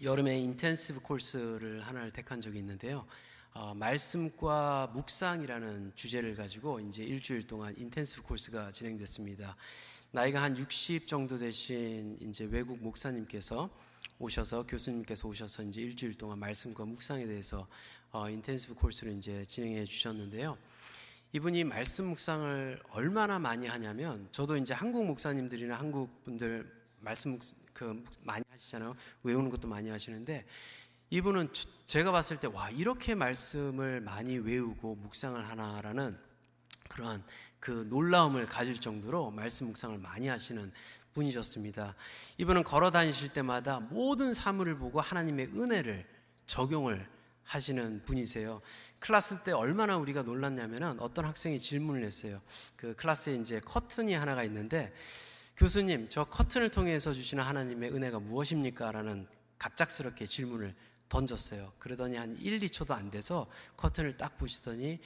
여름에 0.02 0.40
intensive 0.40 1.02
course를 1.02 1.86
하나를 1.86 2.12
택한 2.12 2.42
적이 2.42 2.58
있는데요. 2.58 3.06
어, 3.54 3.76
말씀과 3.76 4.90
묵상이라는 4.96 5.92
주제를 5.94 6.34
가지고 6.34 6.80
이제 6.80 7.04
일주일 7.04 7.46
동안 7.46 7.76
intensive 7.78 8.24
course가 8.24 8.72
진행됐습니다. 8.72 9.56
나이가 10.16 10.44
한 10.44 10.56
60 10.56 11.08
정도 11.08 11.40
되신 11.40 12.20
이제 12.22 12.44
외국 12.44 12.80
목사님께서 12.84 13.68
오셔서 14.20 14.64
교수님께서 14.68 15.28
오셔서 15.28 15.64
이제 15.64 15.82
일주일 15.82 16.14
동안 16.14 16.38
말씀과 16.38 16.86
묵상에 16.86 17.26
대해서 17.26 17.68
어, 18.12 18.30
인텐시브 18.30 18.76
코스를 18.76 19.14
이제 19.14 19.44
진행해 19.44 19.84
주셨는데요. 19.86 20.56
이분이 21.32 21.64
말씀 21.64 22.06
묵상을 22.10 22.84
얼마나 22.92 23.40
많이 23.40 23.66
하냐면 23.66 24.30
저도 24.32 24.56
이제 24.58 24.76
한국 24.76 25.04
목사님들이나 25.08 25.80
한국 25.80 26.24
분들 26.24 26.72
말씀 27.00 27.40
그 27.74 28.06
많이 28.22 28.44
하시잖아요. 28.52 28.96
외우는 29.24 29.50
것도 29.50 29.68
많이 29.68 29.90
하시는데 29.90 30.46
이분은 31.10 31.50
제가 31.88 32.12
봤을 32.12 32.40
때 32.40 32.46
와 32.46 32.70
이렇게 32.70 33.16
말씀을 33.16 34.02
많이 34.02 34.38
외우고 34.38 34.94
묵상을 34.94 35.50
하나라는 35.50 36.16
그러한 36.88 37.24
그 37.64 37.86
놀라움을 37.88 38.46
가질 38.46 38.82
정도로 38.82 39.32
말씀 39.32 39.68
묵상을 39.68 39.98
많이 40.00 40.28
하시는 40.28 40.70
분이셨습니다. 41.14 41.96
이분은 42.38 42.66
걸어 42.66 42.92
다니실 42.92 43.30
때마다 43.30 43.80
모든 43.80 44.34
사물을 44.34 44.78
보고 44.78 45.00
하나님의 45.00 45.52
은혜를 45.56 46.06
적용을 46.46 47.08
하시는 47.46 48.04
분이세요. 48.04 48.62
클래스 49.00 49.44
때 49.46 49.54
얼마나 49.54 49.96
우리가 49.96 50.24
놀랐냐면은 50.24 51.00
어떤 51.00 51.24
학생이 51.24 51.58
질문을 51.58 52.04
했어요. 52.04 52.42
그 52.76 52.96
클래스에 52.98 53.36
이제 53.36 53.62
커튼이 53.62 54.14
하나가 54.14 54.44
있는데 54.44 54.94
교수님, 55.56 56.10
저 56.10 56.26
커튼을 56.26 56.70
통해서 56.70 57.14
주시는 57.14 57.42
하나님의 57.42 57.94
은혜가 57.94 58.20
무엇입니까? 58.20 58.92
라는 58.92 59.26
갑작스럽게 59.58 60.26
질문을 60.26 60.76
던졌어요. 61.08 61.72
그러더니 61.80 62.18
한 62.18 62.36
1, 62.36 62.60
2초도 62.60 62.92
안 62.92 63.10
돼서 63.10 63.48
커튼을 63.78 64.18
딱 64.18 64.38
보시더니 64.38 65.00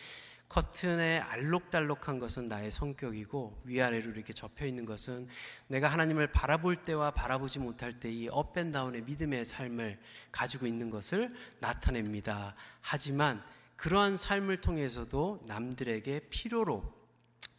커튼에 0.50 1.20
알록달록한 1.20 2.20
것은 2.20 2.48
나의 2.48 2.72
성격이고 2.72 3.62
위아래로 3.66 4.12
이렇게 4.12 4.32
접혀 4.34 4.66
있는 4.66 4.86
것은 4.86 5.28
내가 5.68 5.90
하나님을 5.90 6.32
바라볼 6.32 6.78
때와 6.78 7.12
바라보지 7.12 7.60
못할 7.60 8.00
때 8.00 8.08
이 8.18 8.30
up 8.32 8.45
and 8.45 8.64
down의 8.64 9.04
믿음의 9.04 9.46
삶을 9.46 10.00
가지고 10.32 10.66
있는 10.66 10.90
것을 10.90 11.34
나타냅니다. 11.60 12.56
하지만 12.82 13.44
그러한 13.76 14.18
삶을 14.18 14.58
통해서도 14.58 15.42
남들에게 15.46 16.22
필요로 16.30 16.84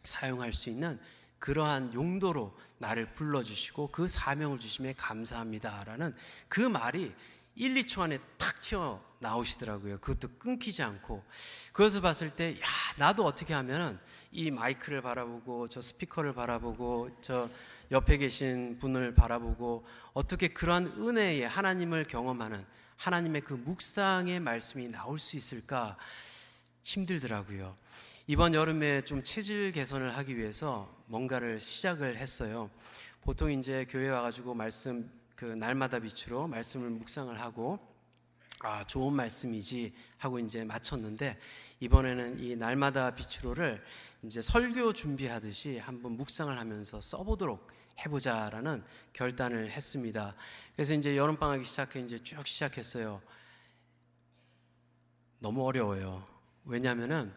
사용할 0.03 0.53
수 0.53 0.69
있는 0.69 0.99
그러한 1.39 1.93
용도로 1.93 2.57
나를 2.79 3.13
불러주시고 3.13 3.89
그 3.91 4.07
사명을 4.07 4.59
주심에 4.59 4.93
감사합니다라는 4.93 6.13
그 6.49 6.59
말이 6.59 7.13
1, 7.55 7.73
2초 7.75 8.01
안에 8.01 8.19
탁 8.37 8.59
튀어 8.61 9.03
나오시더라고요. 9.19 9.99
그것도 9.99 10.37
끊기지 10.37 10.81
않고. 10.83 11.23
그것을 11.73 12.01
봤을 12.01 12.29
때, 12.29 12.55
야, 12.59 12.65
나도 12.97 13.25
어떻게 13.25 13.53
하면은 13.53 13.99
이 14.31 14.51
마이크를 14.51 15.01
바라보고, 15.01 15.67
저 15.67 15.81
스피커를 15.81 16.33
바라보고, 16.33 17.17
저 17.21 17.49
옆에 17.91 18.17
계신 18.17 18.77
분을 18.79 19.13
바라보고, 19.13 19.85
어떻게 20.13 20.49
그러한 20.49 20.87
은혜에 20.97 21.45
하나님을 21.45 22.05
경험하는 22.05 22.65
하나님의 22.97 23.41
그 23.41 23.53
묵상의 23.53 24.39
말씀이 24.39 24.89
나올 24.89 25.19
수 25.19 25.37
있을까 25.37 25.97
힘들더라고요. 26.83 27.77
이번 28.27 28.53
여름에 28.53 29.01
좀 29.01 29.23
체질 29.23 29.71
개선을 29.71 30.15
하기 30.17 30.37
위해서 30.37 30.93
뭔가를 31.07 31.59
시작을 31.59 32.17
했어요. 32.17 32.69
보통 33.21 33.51
이제 33.51 33.85
교회 33.89 34.09
와가지고 34.09 34.53
말씀 34.53 35.09
그 35.39 35.45
날마다 35.45 35.99
빛으로 35.99 36.49
말씀을 36.49 36.89
묵상을 36.89 37.39
하고 37.39 37.79
아 38.59 38.83
좋은 38.83 39.13
말씀이지 39.13 39.95
하고 40.17 40.37
이제 40.37 40.65
마쳤는데 40.65 41.39
이번에는 41.79 42.39
이 42.39 42.57
날마다 42.57 43.15
빛으로를 43.15 43.81
이제 44.23 44.41
설교 44.41 44.91
준비하듯이 44.91 45.77
한번 45.77 46.17
묵상을 46.17 46.59
하면서 46.59 46.99
써보도록 46.99 47.71
해보자라는 47.99 48.83
결단을 49.13 49.71
했습니다. 49.71 50.35
그래서 50.75 50.93
이제 50.93 51.15
여름 51.15 51.37
방학이 51.37 51.63
시작해 51.63 52.01
이제 52.01 52.19
쭉 52.19 52.45
시작했어요. 52.45 53.21
너무 55.39 55.65
어려워요. 55.65 56.27
왜냐하면은 56.65 57.31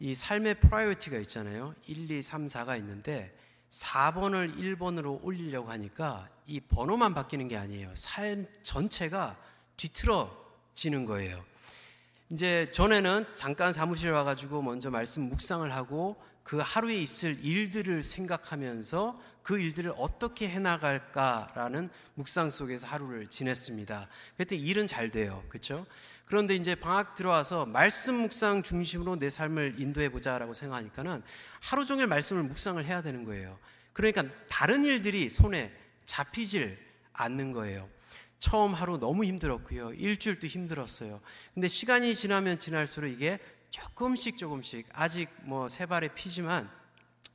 이 0.00 0.16
삶의 0.16 0.58
priority가 0.58 1.18
있잖아요. 1.18 1.76
1, 1.86 2.10
2, 2.10 2.20
3, 2.20 2.46
4가 2.46 2.76
있는데 2.78 3.32
4번을 3.72 4.54
1번으로 4.58 5.18
올리려고 5.22 5.70
하니까 5.70 6.28
이 6.46 6.60
번호만 6.60 7.14
바뀌는 7.14 7.48
게 7.48 7.56
아니에요. 7.56 7.90
삶 7.94 8.46
전체가 8.62 9.36
뒤틀어지는 9.78 11.06
거예요. 11.06 11.42
이제 12.28 12.68
전에는 12.72 13.26
잠깐 13.34 13.72
사무실에 13.72 14.10
와가지고 14.10 14.62
먼저 14.62 14.90
말씀 14.90 15.22
묵상을 15.22 15.70
하고 15.72 16.20
그 16.42 16.58
하루에 16.62 16.96
있을 16.96 17.42
일들을 17.42 18.02
생각하면서 18.02 19.18
그 19.42 19.58
일들을 19.58 19.92
어떻게 19.96 20.48
해나갈까라는 20.48 21.88
묵상 22.14 22.50
속에서 22.50 22.86
하루를 22.86 23.28
지냈습니다. 23.28 24.08
그때 24.36 24.54
일은 24.56 24.86
잘 24.86 25.08
돼요. 25.08 25.42
그렇죠? 25.48 25.86
그런데 26.24 26.54
이제 26.54 26.74
방학 26.74 27.14
들어와서 27.14 27.66
말씀 27.66 28.14
묵상 28.14 28.62
중심으로 28.62 29.16
내 29.16 29.28
삶을 29.28 29.74
인도해 29.78 30.08
보자라고 30.08 30.54
생각하니까는 30.54 31.22
하루 31.60 31.84
종일 31.84 32.06
말씀을 32.06 32.42
묵상을 32.44 32.82
해야 32.84 33.02
되는 33.02 33.24
거예요. 33.24 33.58
그러니까 33.92 34.24
다른 34.48 34.84
일들이 34.84 35.28
손에 35.28 35.72
잡히질 36.06 36.78
않는 37.12 37.52
거예요. 37.52 37.88
처음 38.38 38.74
하루 38.74 38.98
너무 38.98 39.24
힘들었고요. 39.24 39.92
일주일도 39.92 40.46
힘들었어요. 40.46 41.20
근데 41.54 41.68
시간이 41.68 42.14
지나면 42.14 42.58
지날수록 42.58 43.10
이게 43.10 43.38
조금씩 43.70 44.36
조금씩 44.38 44.88
아직 44.92 45.28
뭐 45.42 45.68
세 45.68 45.86
발의 45.86 46.14
피지만 46.14 46.70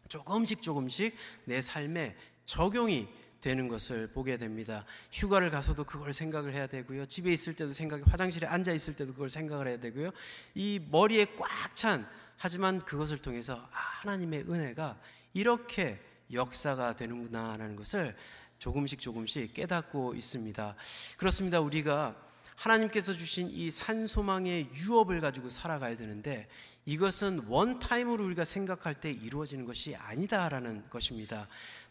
조금씩 0.10 0.62
조금씩 0.62 1.15
내 1.45 1.62
삶에 1.62 2.15
적용이 2.45 3.08
되는 3.48 3.70
것을 3.70 4.08
보게 4.08 4.36
됩니다. 4.36 4.84
휴가를 5.10 5.50
가서도 5.52 5.86
그걸 5.86 6.12
생각을 6.12 6.54
해야 6.54 6.68
되고요. 6.68 7.06
집에 7.06 7.32
있을 7.32 7.56
때도 7.56 7.72
생각, 7.72 8.02
화장실에 8.06 8.46
앉아 8.46 8.74
있을 8.74 8.94
때도 8.94 9.14
그걸 9.14 9.30
생각을 9.30 9.68
해야 9.70 9.80
되고요. 9.80 10.12
이 10.54 10.82
머리에 10.92 11.26
꽉 11.38 11.74
찬 11.74 12.06
하지만 12.38 12.80
그것을 12.80 13.20
통해서 13.20 13.56
아, 13.72 13.78
하나님의 14.02 14.42
은혜가 14.50 15.00
이렇게 15.34 15.98
역사가 16.34 16.98
되는구나라는 16.98 17.78
것을 17.78 18.16
조금씩 18.60 19.00
조금씩 19.00 19.54
깨닫고 19.54 20.16
있습니다. 20.16 20.76
그렇습니다. 21.18 21.62
우리가 21.62 22.18
하나님께서 22.56 23.14
주신 23.14 23.50
이 23.50 23.72
산소망의 23.72 24.72
유업을 24.74 25.22
가지고 25.22 25.48
살아가야 25.50 25.96
되는데 25.96 26.48
이것은 26.86 27.46
원타임으로 27.48 28.26
우리가 28.26 28.44
생각할 28.44 28.96
때 28.96 29.12
이루어지는 29.12 29.66
것이 29.66 29.96
아니다라는 29.96 30.90
것입니다. 30.90 31.48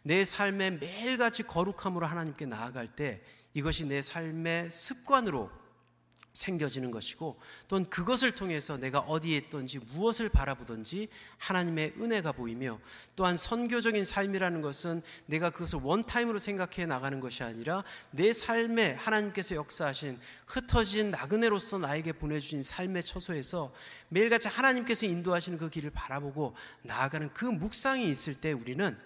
내 0.06 0.24
삶의 0.24 0.78
매일같이 0.78 1.42
거룩함으로 1.42 2.06
하나님께 2.06 2.46
나아갈 2.46 2.86
때 2.94 3.20
이것이 3.54 3.86
내 3.86 4.02
삶의 4.02 4.70
습관으로 4.70 5.50
생겨지는 6.32 6.92
것이고 6.92 7.40
또는 7.66 7.90
그것을 7.90 8.32
통해서 8.32 8.76
내가 8.76 9.00
어디에 9.00 9.36
있든지 9.38 9.80
무엇을 9.80 10.28
바라보든지 10.28 11.08
하나님의 11.38 11.94
은혜가 11.98 12.30
보이며 12.32 12.78
또한 13.16 13.36
선교적인 13.36 14.04
삶이라는 14.04 14.60
것은 14.60 15.02
내가 15.24 15.50
그것을 15.50 15.80
원타임으로 15.82 16.38
생각해 16.38 16.86
나가는 16.86 17.18
것이 17.18 17.42
아니라 17.42 17.82
내 18.12 18.32
삶에 18.32 18.92
하나님께서 18.92 19.56
역사하신 19.56 20.20
흩어진 20.46 21.10
나그네로서 21.10 21.78
나에게 21.78 22.12
보내주신 22.12 22.62
삶의 22.62 23.02
처소에서 23.02 23.72
매일같이 24.10 24.46
하나님께서 24.46 25.06
인도하시는 25.06 25.58
그 25.58 25.68
길을 25.68 25.90
바라보고 25.90 26.54
나아가는 26.82 27.28
그 27.34 27.44
묵상이 27.46 28.08
있을 28.08 28.40
때 28.40 28.52
우리는 28.52 28.96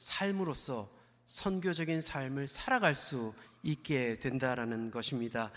삶으로서 0.00 0.88
선교적인 1.26 2.00
삶을 2.00 2.46
살아갈 2.46 2.94
수 2.94 3.34
있게 3.62 4.18
된다라는 4.18 4.90
것입니다. 4.90 5.52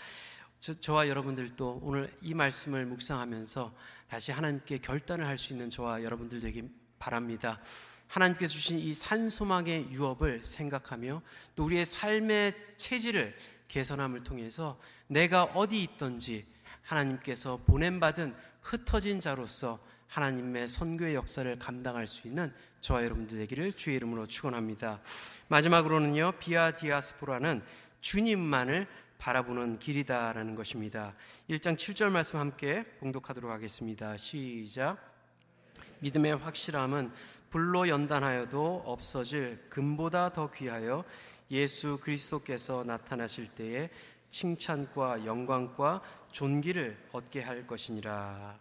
저, 0.60 0.92
와 0.92 1.08
여러분들도 1.08 1.80
오늘 1.82 2.14
이 2.20 2.34
말씀을 2.34 2.84
묵상하면서 2.84 3.74
다시 4.08 4.32
하나님께 4.32 4.78
결단을 4.78 5.26
할 5.26 5.38
수 5.38 5.54
있는 5.54 5.70
저와 5.70 6.02
여러분들 6.02 6.40
되기 6.40 6.68
바랍니다. 6.98 7.58
하나님께서 8.06 8.52
주신 8.52 8.78
이 8.78 8.92
산소망의 8.92 9.90
유업을 9.90 10.44
생각하며 10.44 11.22
또 11.54 11.64
우리의 11.64 11.86
삶의 11.86 12.54
체질을 12.76 13.34
개선함을 13.68 14.24
통해서 14.24 14.78
내가 15.06 15.44
어디 15.44 15.82
있던지 15.82 16.46
하나님께서 16.82 17.62
보냄받은 17.64 18.36
흩어진 18.60 19.20
자로서 19.20 19.80
하나님의 20.08 20.68
선교의 20.68 21.14
역사를 21.14 21.58
감당할 21.58 22.06
수 22.06 22.28
있는 22.28 22.52
저와 22.84 23.02
여러분들 23.02 23.38
되기를 23.38 23.72
주의 23.72 23.96
이름으로 23.96 24.26
축원합니다. 24.26 25.00
마지막으로는요. 25.48 26.32
비아 26.38 26.72
디아스포라는 26.72 27.62
주님만을 28.02 28.86
바라보는 29.16 29.78
길이다라는 29.78 30.54
것입니다. 30.54 31.14
1장 31.48 31.76
7절 31.76 32.10
말씀 32.10 32.38
함께 32.38 32.84
봉독하도록 33.00 33.50
하겠습니다. 33.50 34.18
시작. 34.18 34.98
믿음의 36.00 36.36
확실함은 36.36 37.10
불로 37.48 37.88
연단하여도 37.88 38.82
없어질 38.84 39.64
금보다 39.70 40.34
더 40.34 40.50
귀하여 40.50 41.04
예수 41.50 41.98
그리스도께서 42.02 42.84
나타나실 42.84 43.48
때에 43.54 43.88
칭찬과 44.28 45.24
영광과 45.24 46.02
존귀를 46.32 46.98
얻게 47.12 47.40
할 47.40 47.66
것이니라. 47.66 48.58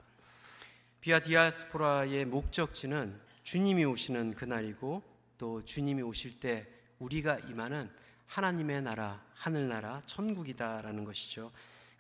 비아 1.02 1.20
디아스포라의 1.20 2.24
목적지는 2.24 3.33
주님이 3.44 3.86
오시는 3.86 4.34
그날이고 4.34 5.04
또 5.38 5.64
주님이 5.64 6.02
오실 6.02 6.40
때 6.40 6.68
우리가 7.00 7.40
임하는 7.40 7.90
하나님의 8.28 8.82
나라, 8.82 9.24
하늘나라, 9.36 10.02
천국이다라는 10.06 11.04
것이죠. 11.04 11.52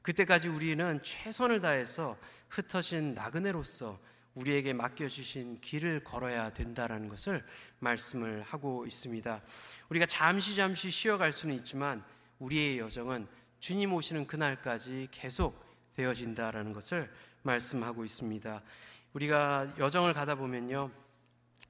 그때까지 0.02 0.50
우리는 0.50 1.02
최선을 1.04 1.62
다해서 1.62 2.18
흩어진 2.50 3.14
나그네로서 3.14 3.98
우리에게 4.36 4.74
맡겨주신 4.74 5.60
길을 5.62 6.04
걸어야 6.04 6.52
된다라는 6.52 7.08
것을 7.08 7.44
말씀을 7.80 8.42
하고 8.42 8.86
있습니다. 8.86 9.42
우리가 9.90 10.06
잠시 10.06 10.56
잠시 10.56 10.90
쉬어갈 10.90 11.32
수는 11.32 11.56
있지만 11.56 12.04
우리의 12.40 12.80
여정은 12.80 13.28
주님 13.60 13.94
오시는 13.94 14.26
그날까지 14.26 15.10
계속 15.12 15.64
되어진다라는 15.94 16.74
것을 16.74 17.12
말씀하고 17.44 18.04
있습니다. 18.04 18.62
우리가 19.14 19.74
여정을 19.78 20.14
가다 20.14 20.36
보면요. 20.36 20.90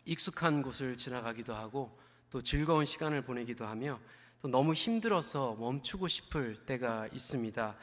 익숙한 0.05 0.61
곳을 0.61 0.97
지나가기도 0.97 1.53
하고 1.53 1.97
또 2.29 2.41
즐거운 2.41 2.85
시간을 2.85 3.21
보내기도 3.23 3.65
하며 3.65 3.99
또 4.41 4.47
너무 4.47 4.73
힘들어서 4.73 5.55
멈추고 5.55 6.07
싶을 6.07 6.65
때가 6.65 7.07
있습니다. 7.13 7.75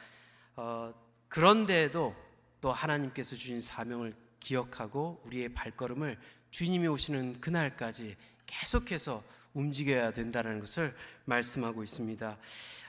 어, 0.57 0.93
그런데도 1.27 2.15
또 2.59 2.71
하나님께서 2.71 3.35
주신 3.35 3.59
사명을 3.59 4.13
기억하고 4.39 5.21
우리의 5.25 5.49
발걸음을 5.49 6.19
주님이 6.51 6.87
오시는 6.87 7.39
그날까지 7.41 8.15
계속해서 8.45 9.23
움직여야 9.53 10.11
된다는 10.11 10.59
것을 10.59 10.93
말씀하고 11.25 11.83
있습니다. 11.83 12.37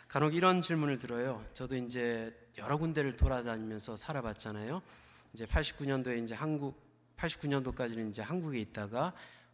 간혹 0.08 0.34
이런 0.34 0.60
질문을 0.60 0.98
들어요. 0.98 1.44
저도 1.54 1.76
이제 1.76 2.36
여러 2.58 2.76
군데를 2.76 3.16
돌아다니면서 3.16 3.96
살아봤잖아요. 3.96 4.82
이제 5.32 5.46
89년도에 5.46 6.22
이제 6.22 6.34
한국 6.34 6.76
89년도까지는 7.22 8.10
이제 8.10 8.22
한국에 8.22 8.58
있다가 8.60 9.12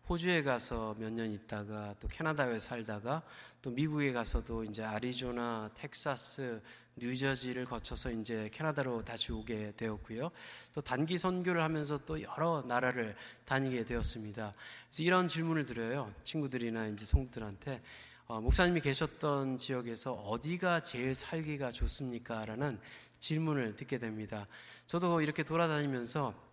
호주에 0.09 0.42
가서 0.42 0.94
몇 0.98 1.12
년 1.12 1.31
있다가 1.31 1.94
또 2.00 2.09
캐나다에 2.09 2.59
살다가 2.59 3.22
또 3.61 3.70
미국에 3.70 4.12
가서도 4.12 4.64
이제 4.64 4.83
아리조나, 4.83 5.70
텍사스, 5.74 6.62
뉴저지를 6.96 7.66
거쳐서 7.66 8.11
이제 8.11 8.48
캐나다로 8.52 9.04
다시 9.04 9.33
오게 9.33 9.74
되었고요. 9.76 10.31
또 10.74 10.81
단기 10.81 11.18
선교를 11.18 11.62
하면서 11.62 11.98
또 11.98 12.20
여러 12.22 12.64
나라를 12.66 13.14
다니게 13.44 13.85
되었습니다. 13.85 14.54
그래서 14.88 15.02
이런 15.02 15.28
질문을 15.28 15.66
드려요. 15.66 16.12
친구들이나 16.24 16.87
이제 16.88 17.04
성들한테 17.04 17.83
어, 18.26 18.40
목사님이 18.40 18.81
계셨던 18.81 19.59
지역에서 19.59 20.12
어디가 20.12 20.83
제일 20.83 21.14
살기가 21.14 21.70
좋습니까? 21.70 22.44
라는 22.46 22.81
질문을 23.20 23.76
듣게 23.76 23.98
됩니다. 23.98 24.46
저도 24.87 25.20
이렇게 25.20 25.42
돌아다니면서 25.42 26.47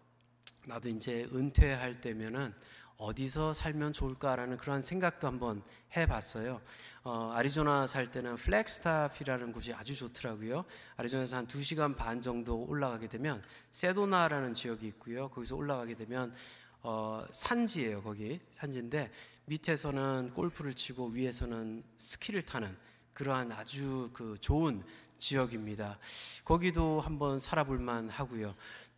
나도 0.65 0.89
이제 0.89 1.27
은퇴할 1.33 2.01
때면은 2.01 2.53
어디서 2.97 3.53
살면 3.53 3.93
좋을까라는 3.93 4.57
그런 4.57 4.81
생각도 4.81 5.27
한번 5.27 5.61
해봤어요. 5.95 6.61
어, 7.03 7.31
아리조나 7.35 7.87
살 7.87 8.09
때는 8.09 8.35
플래그스태프라는 8.37 9.51
곳이 9.51 9.73
아주 9.73 9.95
좋더라고요. 9.95 10.65
아리조나에서 10.97 11.37
한 11.37 11.47
2시간 11.47 11.95
반 11.95 12.21
정도 12.21 12.63
올라가게 12.63 13.07
되면 13.07 13.43
세도나라는 13.71 14.53
지역이 14.53 14.87
있고요. 14.87 15.29
거기서 15.29 15.55
올라가게 15.55 15.95
되면 15.95 16.33
어, 16.81 17.25
산지예요, 17.31 18.01
거기. 18.01 18.39
산지인데 18.57 19.11
밑에서는 19.45 20.31
골프를 20.33 20.73
치고 20.73 21.07
위에서는 21.09 21.83
스키를 21.97 22.43
타는 22.43 22.75
그러한 23.13 23.51
아주 23.51 24.09
그 24.13 24.37
좋은 24.39 24.83
지역입니다. 25.17 25.97
거기도 26.43 27.01
한번 27.01 27.39
살아볼 27.39 27.79
만 27.79 28.09
하고요. 28.09 28.55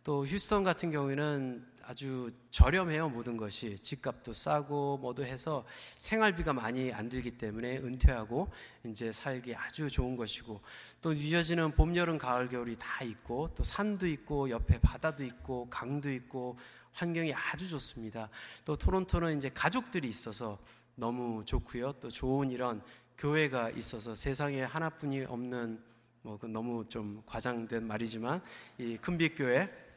또 0.08 0.24
휴스턴 0.24 0.64
같은 0.64 0.90
경우에는 0.90 1.66
아주 1.82 2.32
저렴해요 2.50 3.10
모든 3.10 3.36
것이. 3.36 3.78
집값도 3.78 4.32
싸고 4.32 4.96
뭐도 4.96 5.22
해서 5.22 5.66
생활비가 5.98 6.54
많이 6.54 6.90
안 6.94 7.10
들기 7.10 7.32
때문에 7.32 7.76
은퇴하고 7.76 8.48
이제 8.86 9.12
살기 9.12 9.54
아주 9.54 9.90
좋은 9.90 10.16
것이고 10.16 10.62
또 11.02 11.12
뉴저지는 11.12 11.72
봄 11.72 11.94
여름 11.94 12.16
가을 12.16 12.48
겨울이 12.48 12.76
다 12.78 13.04
있고 13.04 13.50
또 13.54 13.62
산도 13.62 14.06
있고 14.06 14.48
옆에 14.48 14.80
바다도 14.80 15.24
있고 15.24 15.68
강도 15.68 16.10
있고 16.10 16.58
환경이 16.92 17.34
아주 17.34 17.68
좋습니다. 17.68 18.30
또 18.64 18.76
토론토는 18.76 19.36
이제 19.36 19.50
가족들이 19.50 20.08
있어서 20.08 20.58
너무 20.94 21.44
좋고요. 21.44 21.92
또 22.00 22.08
좋은 22.08 22.50
이런 22.50 22.80
교회가 23.18 23.68
있어서 23.72 24.14
세상에 24.14 24.62
하나뿐이 24.62 25.26
없는 25.26 25.82
뭐 26.22 26.38
너무 26.44 26.82
좀 26.88 27.22
과장된 27.26 27.86
말이지만 27.86 28.40
이 28.78 28.96
큰빛교회 28.96 29.87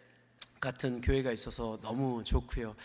같은 0.60 1.01
교회가 1.01 1.32
있어서 1.32 1.80
너무 1.82 2.23
좋고요. 2.23 2.75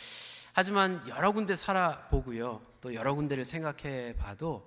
하지만 0.53 1.07
여러 1.09 1.33
군데 1.33 1.55
살아보고요. 1.55 2.63
또 2.81 2.95
여러 2.95 3.15
군데를 3.15 3.45
생각해 3.45 4.15
봐도 4.17 4.67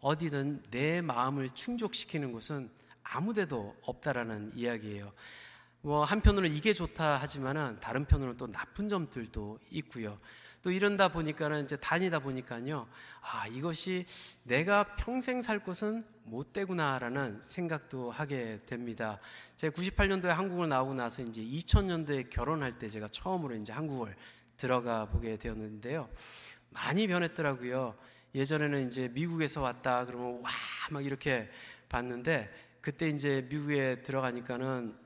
어디든 0.00 0.64
내 0.70 1.00
마음을 1.00 1.50
충족시키는 1.50 2.32
곳은 2.32 2.70
아무 3.02 3.32
데도 3.34 3.76
없다라는 3.82 4.52
이야기예요. 4.54 5.12
뭐 5.80 6.04
한편으로는 6.04 6.54
이게 6.54 6.72
좋다 6.72 7.18
하지만은 7.18 7.78
다른 7.80 8.04
편으로는 8.04 8.36
또 8.36 8.50
나쁜 8.50 8.88
점들도 8.88 9.60
있고요. 9.70 10.18
또 10.62 10.70
이런다 10.70 11.08
보니까는 11.08 11.64
이제 11.64 11.76
다니다 11.76 12.18
보니까요. 12.18 12.88
아, 13.20 13.46
이것이 13.46 14.06
내가 14.44 14.96
평생 14.96 15.40
살 15.40 15.60
곳은 15.60 16.04
못 16.24 16.52
되구나라는 16.52 17.40
생각도 17.40 18.10
하게 18.10 18.60
됩니다. 18.66 19.18
제가 19.56 19.74
98년도에 19.74 20.28
한국을 20.28 20.68
나오고 20.68 20.94
나서 20.94 21.22
이제 21.22 21.40
2000년도에 21.40 22.30
결혼할 22.30 22.78
때 22.78 22.88
제가 22.88 23.08
처음으로 23.08 23.54
이제 23.56 23.72
한국을 23.72 24.14
들어가 24.56 25.06
보게 25.06 25.36
되었는데요. 25.36 26.08
많이 26.70 27.06
변했더라고요. 27.06 27.96
예전에는 28.34 28.86
이제 28.88 29.08
미국에서 29.08 29.60
왔다 29.62 30.04
그러면 30.04 30.40
와 30.42 30.50
막 30.90 31.04
이렇게 31.04 31.48
봤는데 31.88 32.50
그때 32.80 33.08
이제 33.08 33.46
미국에 33.48 34.02
들어가니까는 34.02 34.96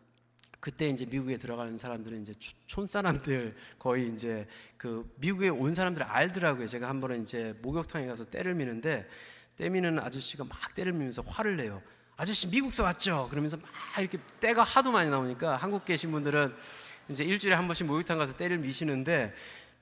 그때 0.62 0.88
이제 0.88 1.04
미국에 1.04 1.38
들어가는 1.38 1.76
사람들은 1.76 2.22
이제 2.22 2.32
촌 2.68 2.86
사람들 2.86 3.56
거의 3.80 4.14
이제 4.14 4.46
그 4.76 5.12
미국에 5.16 5.48
온 5.48 5.74
사람들 5.74 6.04
알더라고요. 6.04 6.68
제가 6.68 6.88
한 6.88 7.00
번은 7.00 7.22
이제 7.22 7.58
목욕탕에 7.62 8.06
가서 8.06 8.24
때를 8.26 8.54
미는데 8.54 9.08
때 9.56 9.68
미는 9.68 9.98
아저씨가 9.98 10.44
막 10.44 10.72
때를 10.76 10.92
미면서 10.92 11.22
화를 11.22 11.56
내요. 11.56 11.82
아저씨 12.16 12.46
미국서 12.46 12.84
왔죠? 12.84 13.26
그러면서 13.28 13.56
막 13.56 13.68
이렇게 13.98 14.18
때가 14.38 14.62
하도 14.62 14.92
많이 14.92 15.10
나오니까 15.10 15.56
한국 15.56 15.84
계신 15.84 16.12
분들은 16.12 16.54
이제 17.08 17.24
일주일에 17.24 17.56
한 17.56 17.66
번씩 17.66 17.88
목욕탕 17.88 18.16
가서 18.16 18.36
때를 18.36 18.58
미시는데 18.58 19.34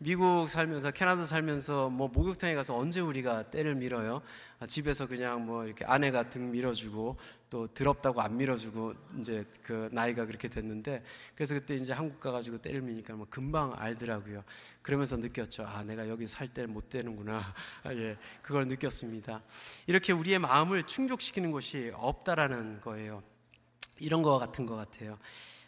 미국 0.02 0.48
살면서 0.48 0.92
캐나다 0.92 1.26
살면서 1.26 1.90
뭐 1.90 2.08
목욕탕에 2.08 2.54
가서 2.54 2.74
언제 2.74 3.00
우리가 3.00 3.50
때를 3.50 3.74
밀어요? 3.74 4.22
아, 4.58 4.66
집에서 4.66 5.06
그냥 5.06 5.44
뭐 5.44 5.66
이렇게 5.66 5.84
아내가 5.84 6.30
등 6.30 6.50
밀어주고 6.50 7.18
또 7.50 7.66
더럽다고 7.66 8.22
안 8.22 8.38
밀어주고 8.38 8.94
이제 9.18 9.44
그 9.62 9.90
나이가 9.92 10.24
그렇게 10.24 10.48
됐는데 10.48 11.04
그래서 11.34 11.52
그때 11.52 11.74
이제 11.76 11.92
한국 11.92 12.18
가가지고 12.18 12.62
때를 12.62 12.80
미니까 12.80 13.14
뭐 13.14 13.26
금방 13.28 13.74
알더라고요. 13.76 14.42
그러면서 14.80 15.18
느꼈죠. 15.18 15.66
아 15.66 15.82
내가 15.82 16.08
여기 16.08 16.26
살 16.26 16.48
때를 16.48 16.70
못 16.70 16.88
되는구나. 16.88 17.54
아, 17.84 17.92
예 17.92 18.16
그걸 18.40 18.68
느꼈습니다. 18.68 19.42
이렇게 19.86 20.14
우리의 20.14 20.38
마음을 20.38 20.82
충족시키는 20.84 21.50
곳이 21.50 21.92
없다라는 21.94 22.80
거예요. 22.80 23.22
이런 23.98 24.22
거 24.22 24.38
같은 24.38 24.64
것 24.64 24.76
같아요. 24.76 25.18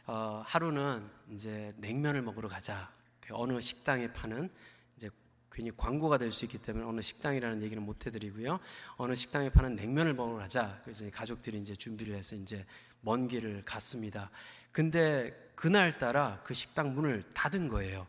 어, 0.07 0.43
하루는 0.47 1.07
이제 1.35 1.75
냉면을 1.77 2.23
먹으러 2.23 2.49
가자. 2.49 3.02
그 3.33 3.39
어느 3.39 3.61
식당에 3.61 4.13
파는 4.13 4.51
이제 4.97 5.11
괜히 5.51 5.75
광고가 5.75 6.19
될 6.19 6.31
수 6.31 6.45
있기 6.45 6.59
때문에 6.59 6.85
어느 6.85 7.01
식당이라는 7.01 7.63
얘기는 7.63 7.83
못 7.83 8.07
해드리고요. 8.07 8.61
어느 8.97 9.15
식당에 9.15 9.49
파는 9.49 9.75
냉면을 9.75 10.15
먹으러 10.15 10.37
가자. 10.37 10.79
그래서 10.85 11.09
가족들이 11.11 11.59
이제 11.59 11.75
준비를 11.75 12.15
해서 12.15 12.37
이제 12.37 12.65
먼 13.01 13.27
길을 13.27 13.65
갔습니다. 13.65 14.31
근데 14.71 15.51
그날따라 15.55 16.43
그 16.45 16.55
식당 16.55 16.95
문을 16.95 17.25
닫은 17.33 17.69
거예요. 17.69 18.07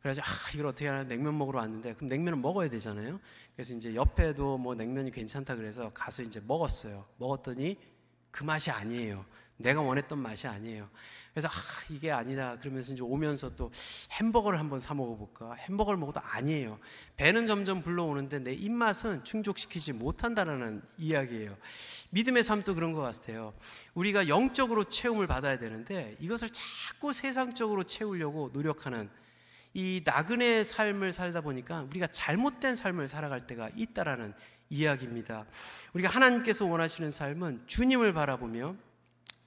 그래서 0.00 0.20
아 0.22 0.26
이걸 0.54 0.66
어떻게 0.66 0.88
하나 0.88 1.04
냉면 1.04 1.36
먹으러 1.38 1.58
왔는데 1.60 1.94
그럼 1.94 2.08
냉면은 2.08 2.40
먹어야 2.40 2.68
되잖아요. 2.70 3.20
그래서 3.54 3.74
이제 3.74 3.94
옆에도 3.94 4.58
뭐 4.58 4.74
냉면이 4.74 5.10
괜찮다 5.10 5.56
그래서 5.56 5.90
가서 5.92 6.22
이제 6.22 6.40
먹었어요. 6.46 7.04
먹었더니 7.18 7.78
그 8.30 8.42
맛이 8.44 8.70
아니에요. 8.70 9.24
내가 9.56 9.80
원했던 9.80 10.18
맛이 10.18 10.46
아니에요. 10.46 10.88
그래서 11.32 11.48
아 11.48 11.52
이게 11.88 12.10
아니다. 12.10 12.58
그러면서 12.58 12.92
이제 12.92 13.02
오면서 13.02 13.54
또 13.56 13.70
햄버거를 14.12 14.58
한번 14.58 14.78
사 14.80 14.92
먹어볼까? 14.92 15.54
햄버거를 15.54 15.98
먹어도 15.98 16.20
아니에요. 16.20 16.78
배는 17.16 17.46
점점 17.46 17.82
불러오는데 17.82 18.40
내 18.40 18.52
입맛은 18.52 19.24
충족시키지 19.24 19.92
못한다라는 19.94 20.82
이야기예요. 20.98 21.56
믿음의 22.10 22.42
삶도 22.42 22.74
그런 22.74 22.92
것 22.92 23.00
같아요. 23.00 23.54
우리가 23.94 24.28
영적으로 24.28 24.84
채움을 24.84 25.26
받아야 25.26 25.58
되는데 25.58 26.16
이것을 26.20 26.50
자꾸 26.50 27.14
세상적으로 27.14 27.84
채우려고 27.84 28.50
노력하는 28.52 29.08
이 29.74 30.02
나그네의 30.04 30.64
삶을 30.64 31.14
살다 31.14 31.40
보니까 31.40 31.86
우리가 31.90 32.08
잘못된 32.08 32.74
삶을 32.74 33.08
살아갈 33.08 33.46
때가 33.46 33.70
있다라는 33.74 34.34
이야기입니다. 34.68 35.46
우리가 35.94 36.10
하나님께서 36.10 36.66
원하시는 36.66 37.10
삶은 37.10 37.62
주님을 37.66 38.12
바라보며 38.12 38.76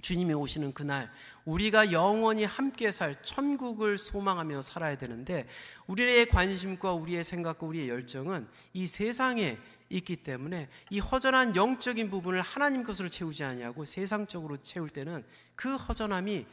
주님이 0.06 0.36
오시는 0.36 0.74
그날 0.74 1.12
우리가 1.46 1.92
영원히 1.92 2.44
함께 2.44 2.92
살 2.92 3.20
천국을 3.24 3.98
소망하며 3.98 4.62
살아야 4.62 4.96
되는데 5.00 5.48
우리의 5.88 6.30
관심과 6.30 6.94
우리의 6.94 7.24
생각과 7.24 7.66
우리의 7.66 7.90
열정은 7.90 8.48
이 8.74 8.86
세상에 8.86 9.58
있기 9.90 10.18
때문에 10.18 10.70
이 10.92 11.00
허전한 11.00 11.56
영적인 11.56 12.12
부분을 12.12 12.42
하나님 12.42 12.84
것으로 12.84 13.10
채우지 13.10 13.46
아니하고 13.46 13.84
세상적으로 13.86 14.58
채울 14.62 14.92
때는 14.92 15.26
그 15.56 15.76
허전함이 15.76 16.46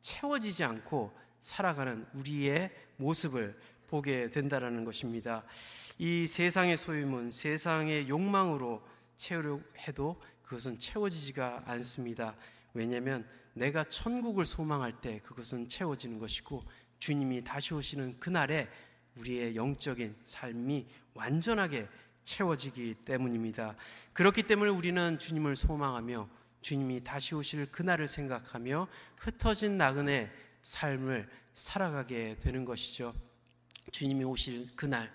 채워지지 0.00 0.64
않고 0.64 1.12
살아가는 1.42 2.06
우리의 2.14 2.70
모습을 2.96 3.60
보게 3.88 4.28
된다라는 4.28 4.86
것입니다. 4.86 5.44
이 5.98 6.26
세상의 6.26 6.78
소유문, 6.78 7.30
세상의 7.30 8.08
욕망으로 8.08 8.82
채우려 9.16 9.60
해도 9.86 10.18
그것은 10.44 10.78
채워지지가 10.78 11.64
않습니다. 11.66 12.34
왜냐하면 12.76 13.26
내가 13.54 13.84
천국을 13.84 14.44
소망할 14.44 15.00
때 15.00 15.20
그것은 15.20 15.66
채워지는 15.66 16.18
것이고 16.18 16.62
주님이 16.98 17.42
다시 17.42 17.72
오시는 17.72 18.20
그날에 18.20 18.68
우리의 19.16 19.56
영적인 19.56 20.14
삶이 20.26 20.86
완전하게 21.14 21.88
채워지기 22.24 22.96
때문입니다. 23.06 23.76
그렇기 24.12 24.42
때문에 24.42 24.70
우리는 24.70 25.18
주님을 25.18 25.56
소망하며 25.56 26.28
주님이 26.60 27.02
다시 27.02 27.34
오실 27.34 27.64
그날을 27.72 28.08
생각하며 28.08 28.88
흩어진 29.16 29.78
나그네 29.78 30.30
삶을 30.60 31.30
살아가게 31.54 32.36
되는 32.40 32.66
것이죠. 32.66 33.14
주님이 33.90 34.24
오실 34.24 34.66
그날, 34.76 35.10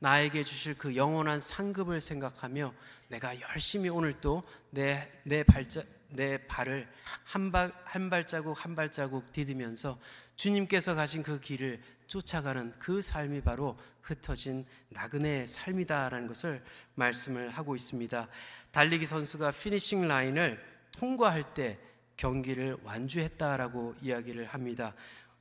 나에게 0.00 0.42
주실 0.42 0.74
그 0.76 0.96
영원한 0.96 1.38
상급을 1.38 2.00
생각하며 2.00 2.74
내가 3.08 3.40
열심히 3.40 3.88
오늘 3.88 4.14
또 4.20 4.42
내, 4.70 5.12
내 5.22 5.44
발자, 5.44 5.84
내 6.14 6.38
발을 6.46 6.88
한, 7.24 7.52
발, 7.52 7.72
한 7.84 8.08
발자국 8.08 8.64
한 8.64 8.74
발자국 8.74 9.32
디디면서 9.32 9.98
주님께서 10.36 10.94
가신 10.94 11.22
그 11.22 11.40
길을 11.40 11.80
쫓아가는 12.06 12.72
그 12.78 13.02
삶이 13.02 13.42
바로 13.42 13.78
흩어진 14.02 14.66
나그네의 14.90 15.46
삶이다라는 15.46 16.28
것을 16.28 16.62
말씀을 16.94 17.50
하고 17.50 17.74
있습니다. 17.74 18.28
달리기 18.70 19.06
선수가 19.06 19.52
피니싱 19.52 20.06
라인을 20.06 20.62
통과할 20.92 21.54
때 21.54 21.78
경기를 22.16 22.76
완주했다라고 22.82 23.94
이야기를 24.02 24.46
합니다. 24.46 24.94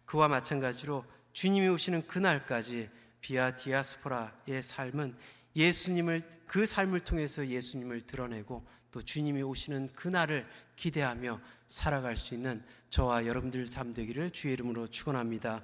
그와 0.05 0.27
마찬가지로 0.27 1.05
주님이 1.33 1.67
오시는 1.67 2.07
그날까지 2.07 2.89
비아 3.21 3.55
디아스포라의 3.55 4.61
삶은 4.61 5.15
예수님을 5.55 6.23
그 6.47 6.65
삶을 6.65 7.01
통해서 7.01 7.47
예수님을 7.47 8.01
드러내고 8.01 8.65
또 8.91 9.01
주님이 9.01 9.41
오시는 9.41 9.89
그날을 9.95 10.47
기대하며 10.75 11.39
살아갈 11.67 12.15
수 12.15 12.35
있는 12.35 12.63
저와 12.89 13.25
여러분들 13.25 13.65
삶 13.65 13.93
되기를 13.93 14.29
주의 14.29 14.53
이름으로 14.53 14.87
축원합니다. 14.87 15.63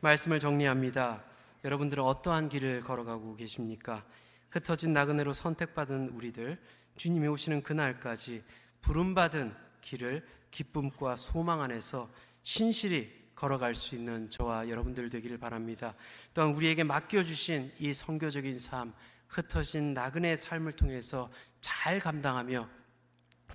말씀을 0.00 0.38
정리합니다. 0.38 1.24
여러분들은 1.64 2.04
어떠한 2.04 2.48
길을 2.48 2.82
걸어가고 2.82 3.34
계십니까? 3.34 4.04
흩어진 4.50 4.92
나그네로 4.92 5.32
선택받은 5.32 6.10
우리들 6.10 6.56
주님이 6.96 7.26
오시는 7.26 7.62
그날까지 7.62 8.44
부름받은 8.80 9.54
길을 9.80 10.24
기쁨과 10.50 11.16
소망 11.16 11.60
안에서 11.62 12.08
신실히 12.42 13.12
걸어갈 13.34 13.74
수 13.74 13.94
있는 13.94 14.30
저와 14.30 14.68
여러분들 14.68 15.10
되기를 15.10 15.38
바랍니다. 15.38 15.94
또한 16.34 16.52
우리에게 16.52 16.84
맡겨주신 16.84 17.72
이 17.78 17.94
성교적인 17.94 18.58
삶, 18.58 18.92
흩어진 19.28 19.94
나그네의 19.94 20.36
삶을 20.36 20.72
통해서 20.72 21.30
잘 21.60 22.00
감당하며 22.00 22.68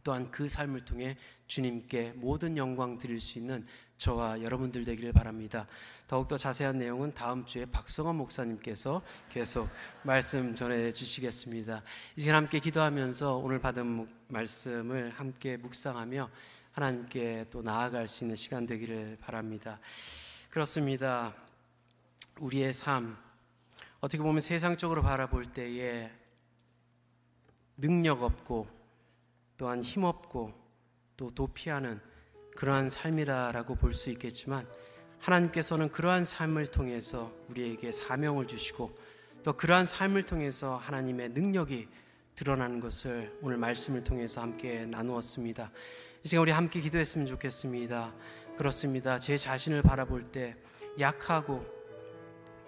또한 0.04 0.30
그 0.32 0.50
삶을 0.50 0.82
통해 0.82 1.18
주님께 1.48 2.14
모든 2.16 2.58
영광 2.58 2.98
드릴 2.98 3.20
수 3.20 3.40
있는 3.40 3.66
저와 3.98 4.42
여러분들 4.42 4.84
되기를 4.84 5.14
바랍니다. 5.14 5.66
더욱더 6.08 6.38
자세한 6.38 6.78
내용은 6.78 7.14
다음 7.14 7.46
주에 7.46 7.66
박성원 7.66 8.18
목사님께서 8.18 9.02
계속 9.30 9.68
말씀 10.04 10.54
전해 10.56 10.92
주시겠습니다. 10.92 11.84
이제 12.18 12.32
함께 12.32 12.60
기도하면서 12.60 13.38
오늘 13.38 13.60
받은 13.60 14.08
말씀을 14.28 15.12
함께 15.12 15.56
묵상하며 15.56 16.30
하나님께 16.74 17.46
또 17.50 17.62
나아갈 17.62 18.08
수 18.08 18.26
있는 18.26 18.36
시간 18.36 18.66
되기를 18.66 19.20
바랍니다. 19.22 19.80
그렇습니다. 20.50 21.34
우리의 22.40 22.74
삶, 22.74 23.16
어떻게 24.04 24.22
보면 24.22 24.42
세상적으로 24.42 25.02
바라볼 25.02 25.46
때에 25.46 26.12
능력 27.78 28.22
없고 28.22 28.68
또한 29.56 29.82
힘 29.82 30.04
없고 30.04 30.52
또 31.16 31.30
도피하는 31.30 32.02
그러한 32.58 32.90
삶이라고 32.90 33.76
볼 33.76 33.94
수 33.94 34.10
있겠지만 34.10 34.68
하나님께서는 35.20 35.88
그러한 35.90 36.26
삶을 36.26 36.68
통해서 36.68 37.32
우리에게 37.48 37.94
사명을 37.94 38.46
주시고 38.46 38.94
또 39.42 39.54
그러한 39.54 39.86
삶을 39.86 40.24
통해서 40.24 40.76
하나님의 40.76 41.30
능력이 41.30 41.88
드러나는 42.36 42.82
것을 42.82 43.40
오늘 43.42 43.56
말씀을 43.56 44.04
통해서 44.04 44.42
함께 44.42 44.86
나누었습니다. 44.86 45.72
이 46.26 46.28
시간 46.28 46.42
우리 46.42 46.52
함께 46.52 46.82
기도했으면 46.82 47.26
좋겠습니다. 47.26 48.14
그렇습니다. 48.58 49.20
제 49.20 49.38
자신을 49.38 49.82
바라볼 49.82 50.24
때 50.26 50.58
약하고 51.00 51.83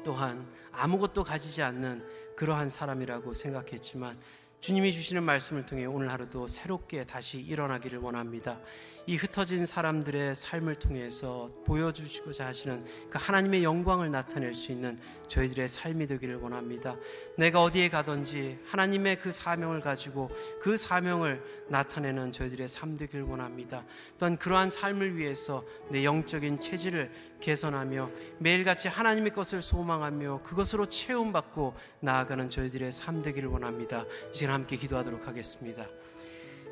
또한 0.05 0.47
아무것도 0.71 1.23
가지지 1.23 1.63
않는 1.63 2.05
그러한 2.37 2.69
사람이라고 2.69 3.33
생각했지만 3.33 4.17
주님이 4.61 4.91
주시는 4.93 5.23
말씀을 5.23 5.65
통해 5.65 5.85
오늘 5.85 6.09
하루도 6.09 6.47
새롭게 6.47 7.05
다시 7.05 7.39
일어나기를 7.39 7.99
원합니다. 7.99 8.59
이 9.07 9.15
흩어진 9.15 9.67
사람들의 9.67 10.35
삶을 10.35 10.75
통해서 10.75 11.51
보여주시고자 11.65 12.47
하시는 12.47 12.83
그 13.11 13.19
하나님의 13.19 13.63
영광을 13.63 14.09
나타낼 14.09 14.55
수 14.55 14.71
있는 14.71 14.97
저희들의 15.27 15.69
삶이 15.69 16.07
되기를 16.07 16.37
원합니다. 16.37 16.95
내가 17.37 17.61
어디에 17.61 17.89
가든지 17.89 18.57
하나님의 18.65 19.19
그 19.19 19.31
사명을 19.31 19.81
가지고 19.81 20.31
그 20.59 20.77
사명을 20.77 21.43
나타내는 21.69 22.31
저희들의 22.31 22.67
삶 22.67 22.97
되기를 22.97 23.25
원합니다. 23.25 23.85
또한 24.17 24.37
그러한 24.37 24.71
삶을 24.71 25.17
위해서 25.17 25.63
내 25.91 26.03
영적인 26.03 26.59
체질을 26.59 27.11
개선하며 27.45 28.09
매일같이 28.39 28.87
하나님의 28.87 29.31
것을 29.31 29.61
소망하며 29.61 30.41
그것으로 30.41 30.87
채움받고 30.87 31.75
나아가는 31.99 32.49
저희들의 32.49 32.91
삶 32.91 33.21
되기를 33.21 33.49
원합니다. 33.49 34.05
이제 34.31 34.47
함께 34.47 34.75
기도하도록 34.75 35.27
하겠습니다. 35.27 35.85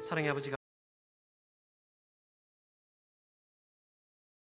사랑의 0.01 0.31
아버지 0.31 0.49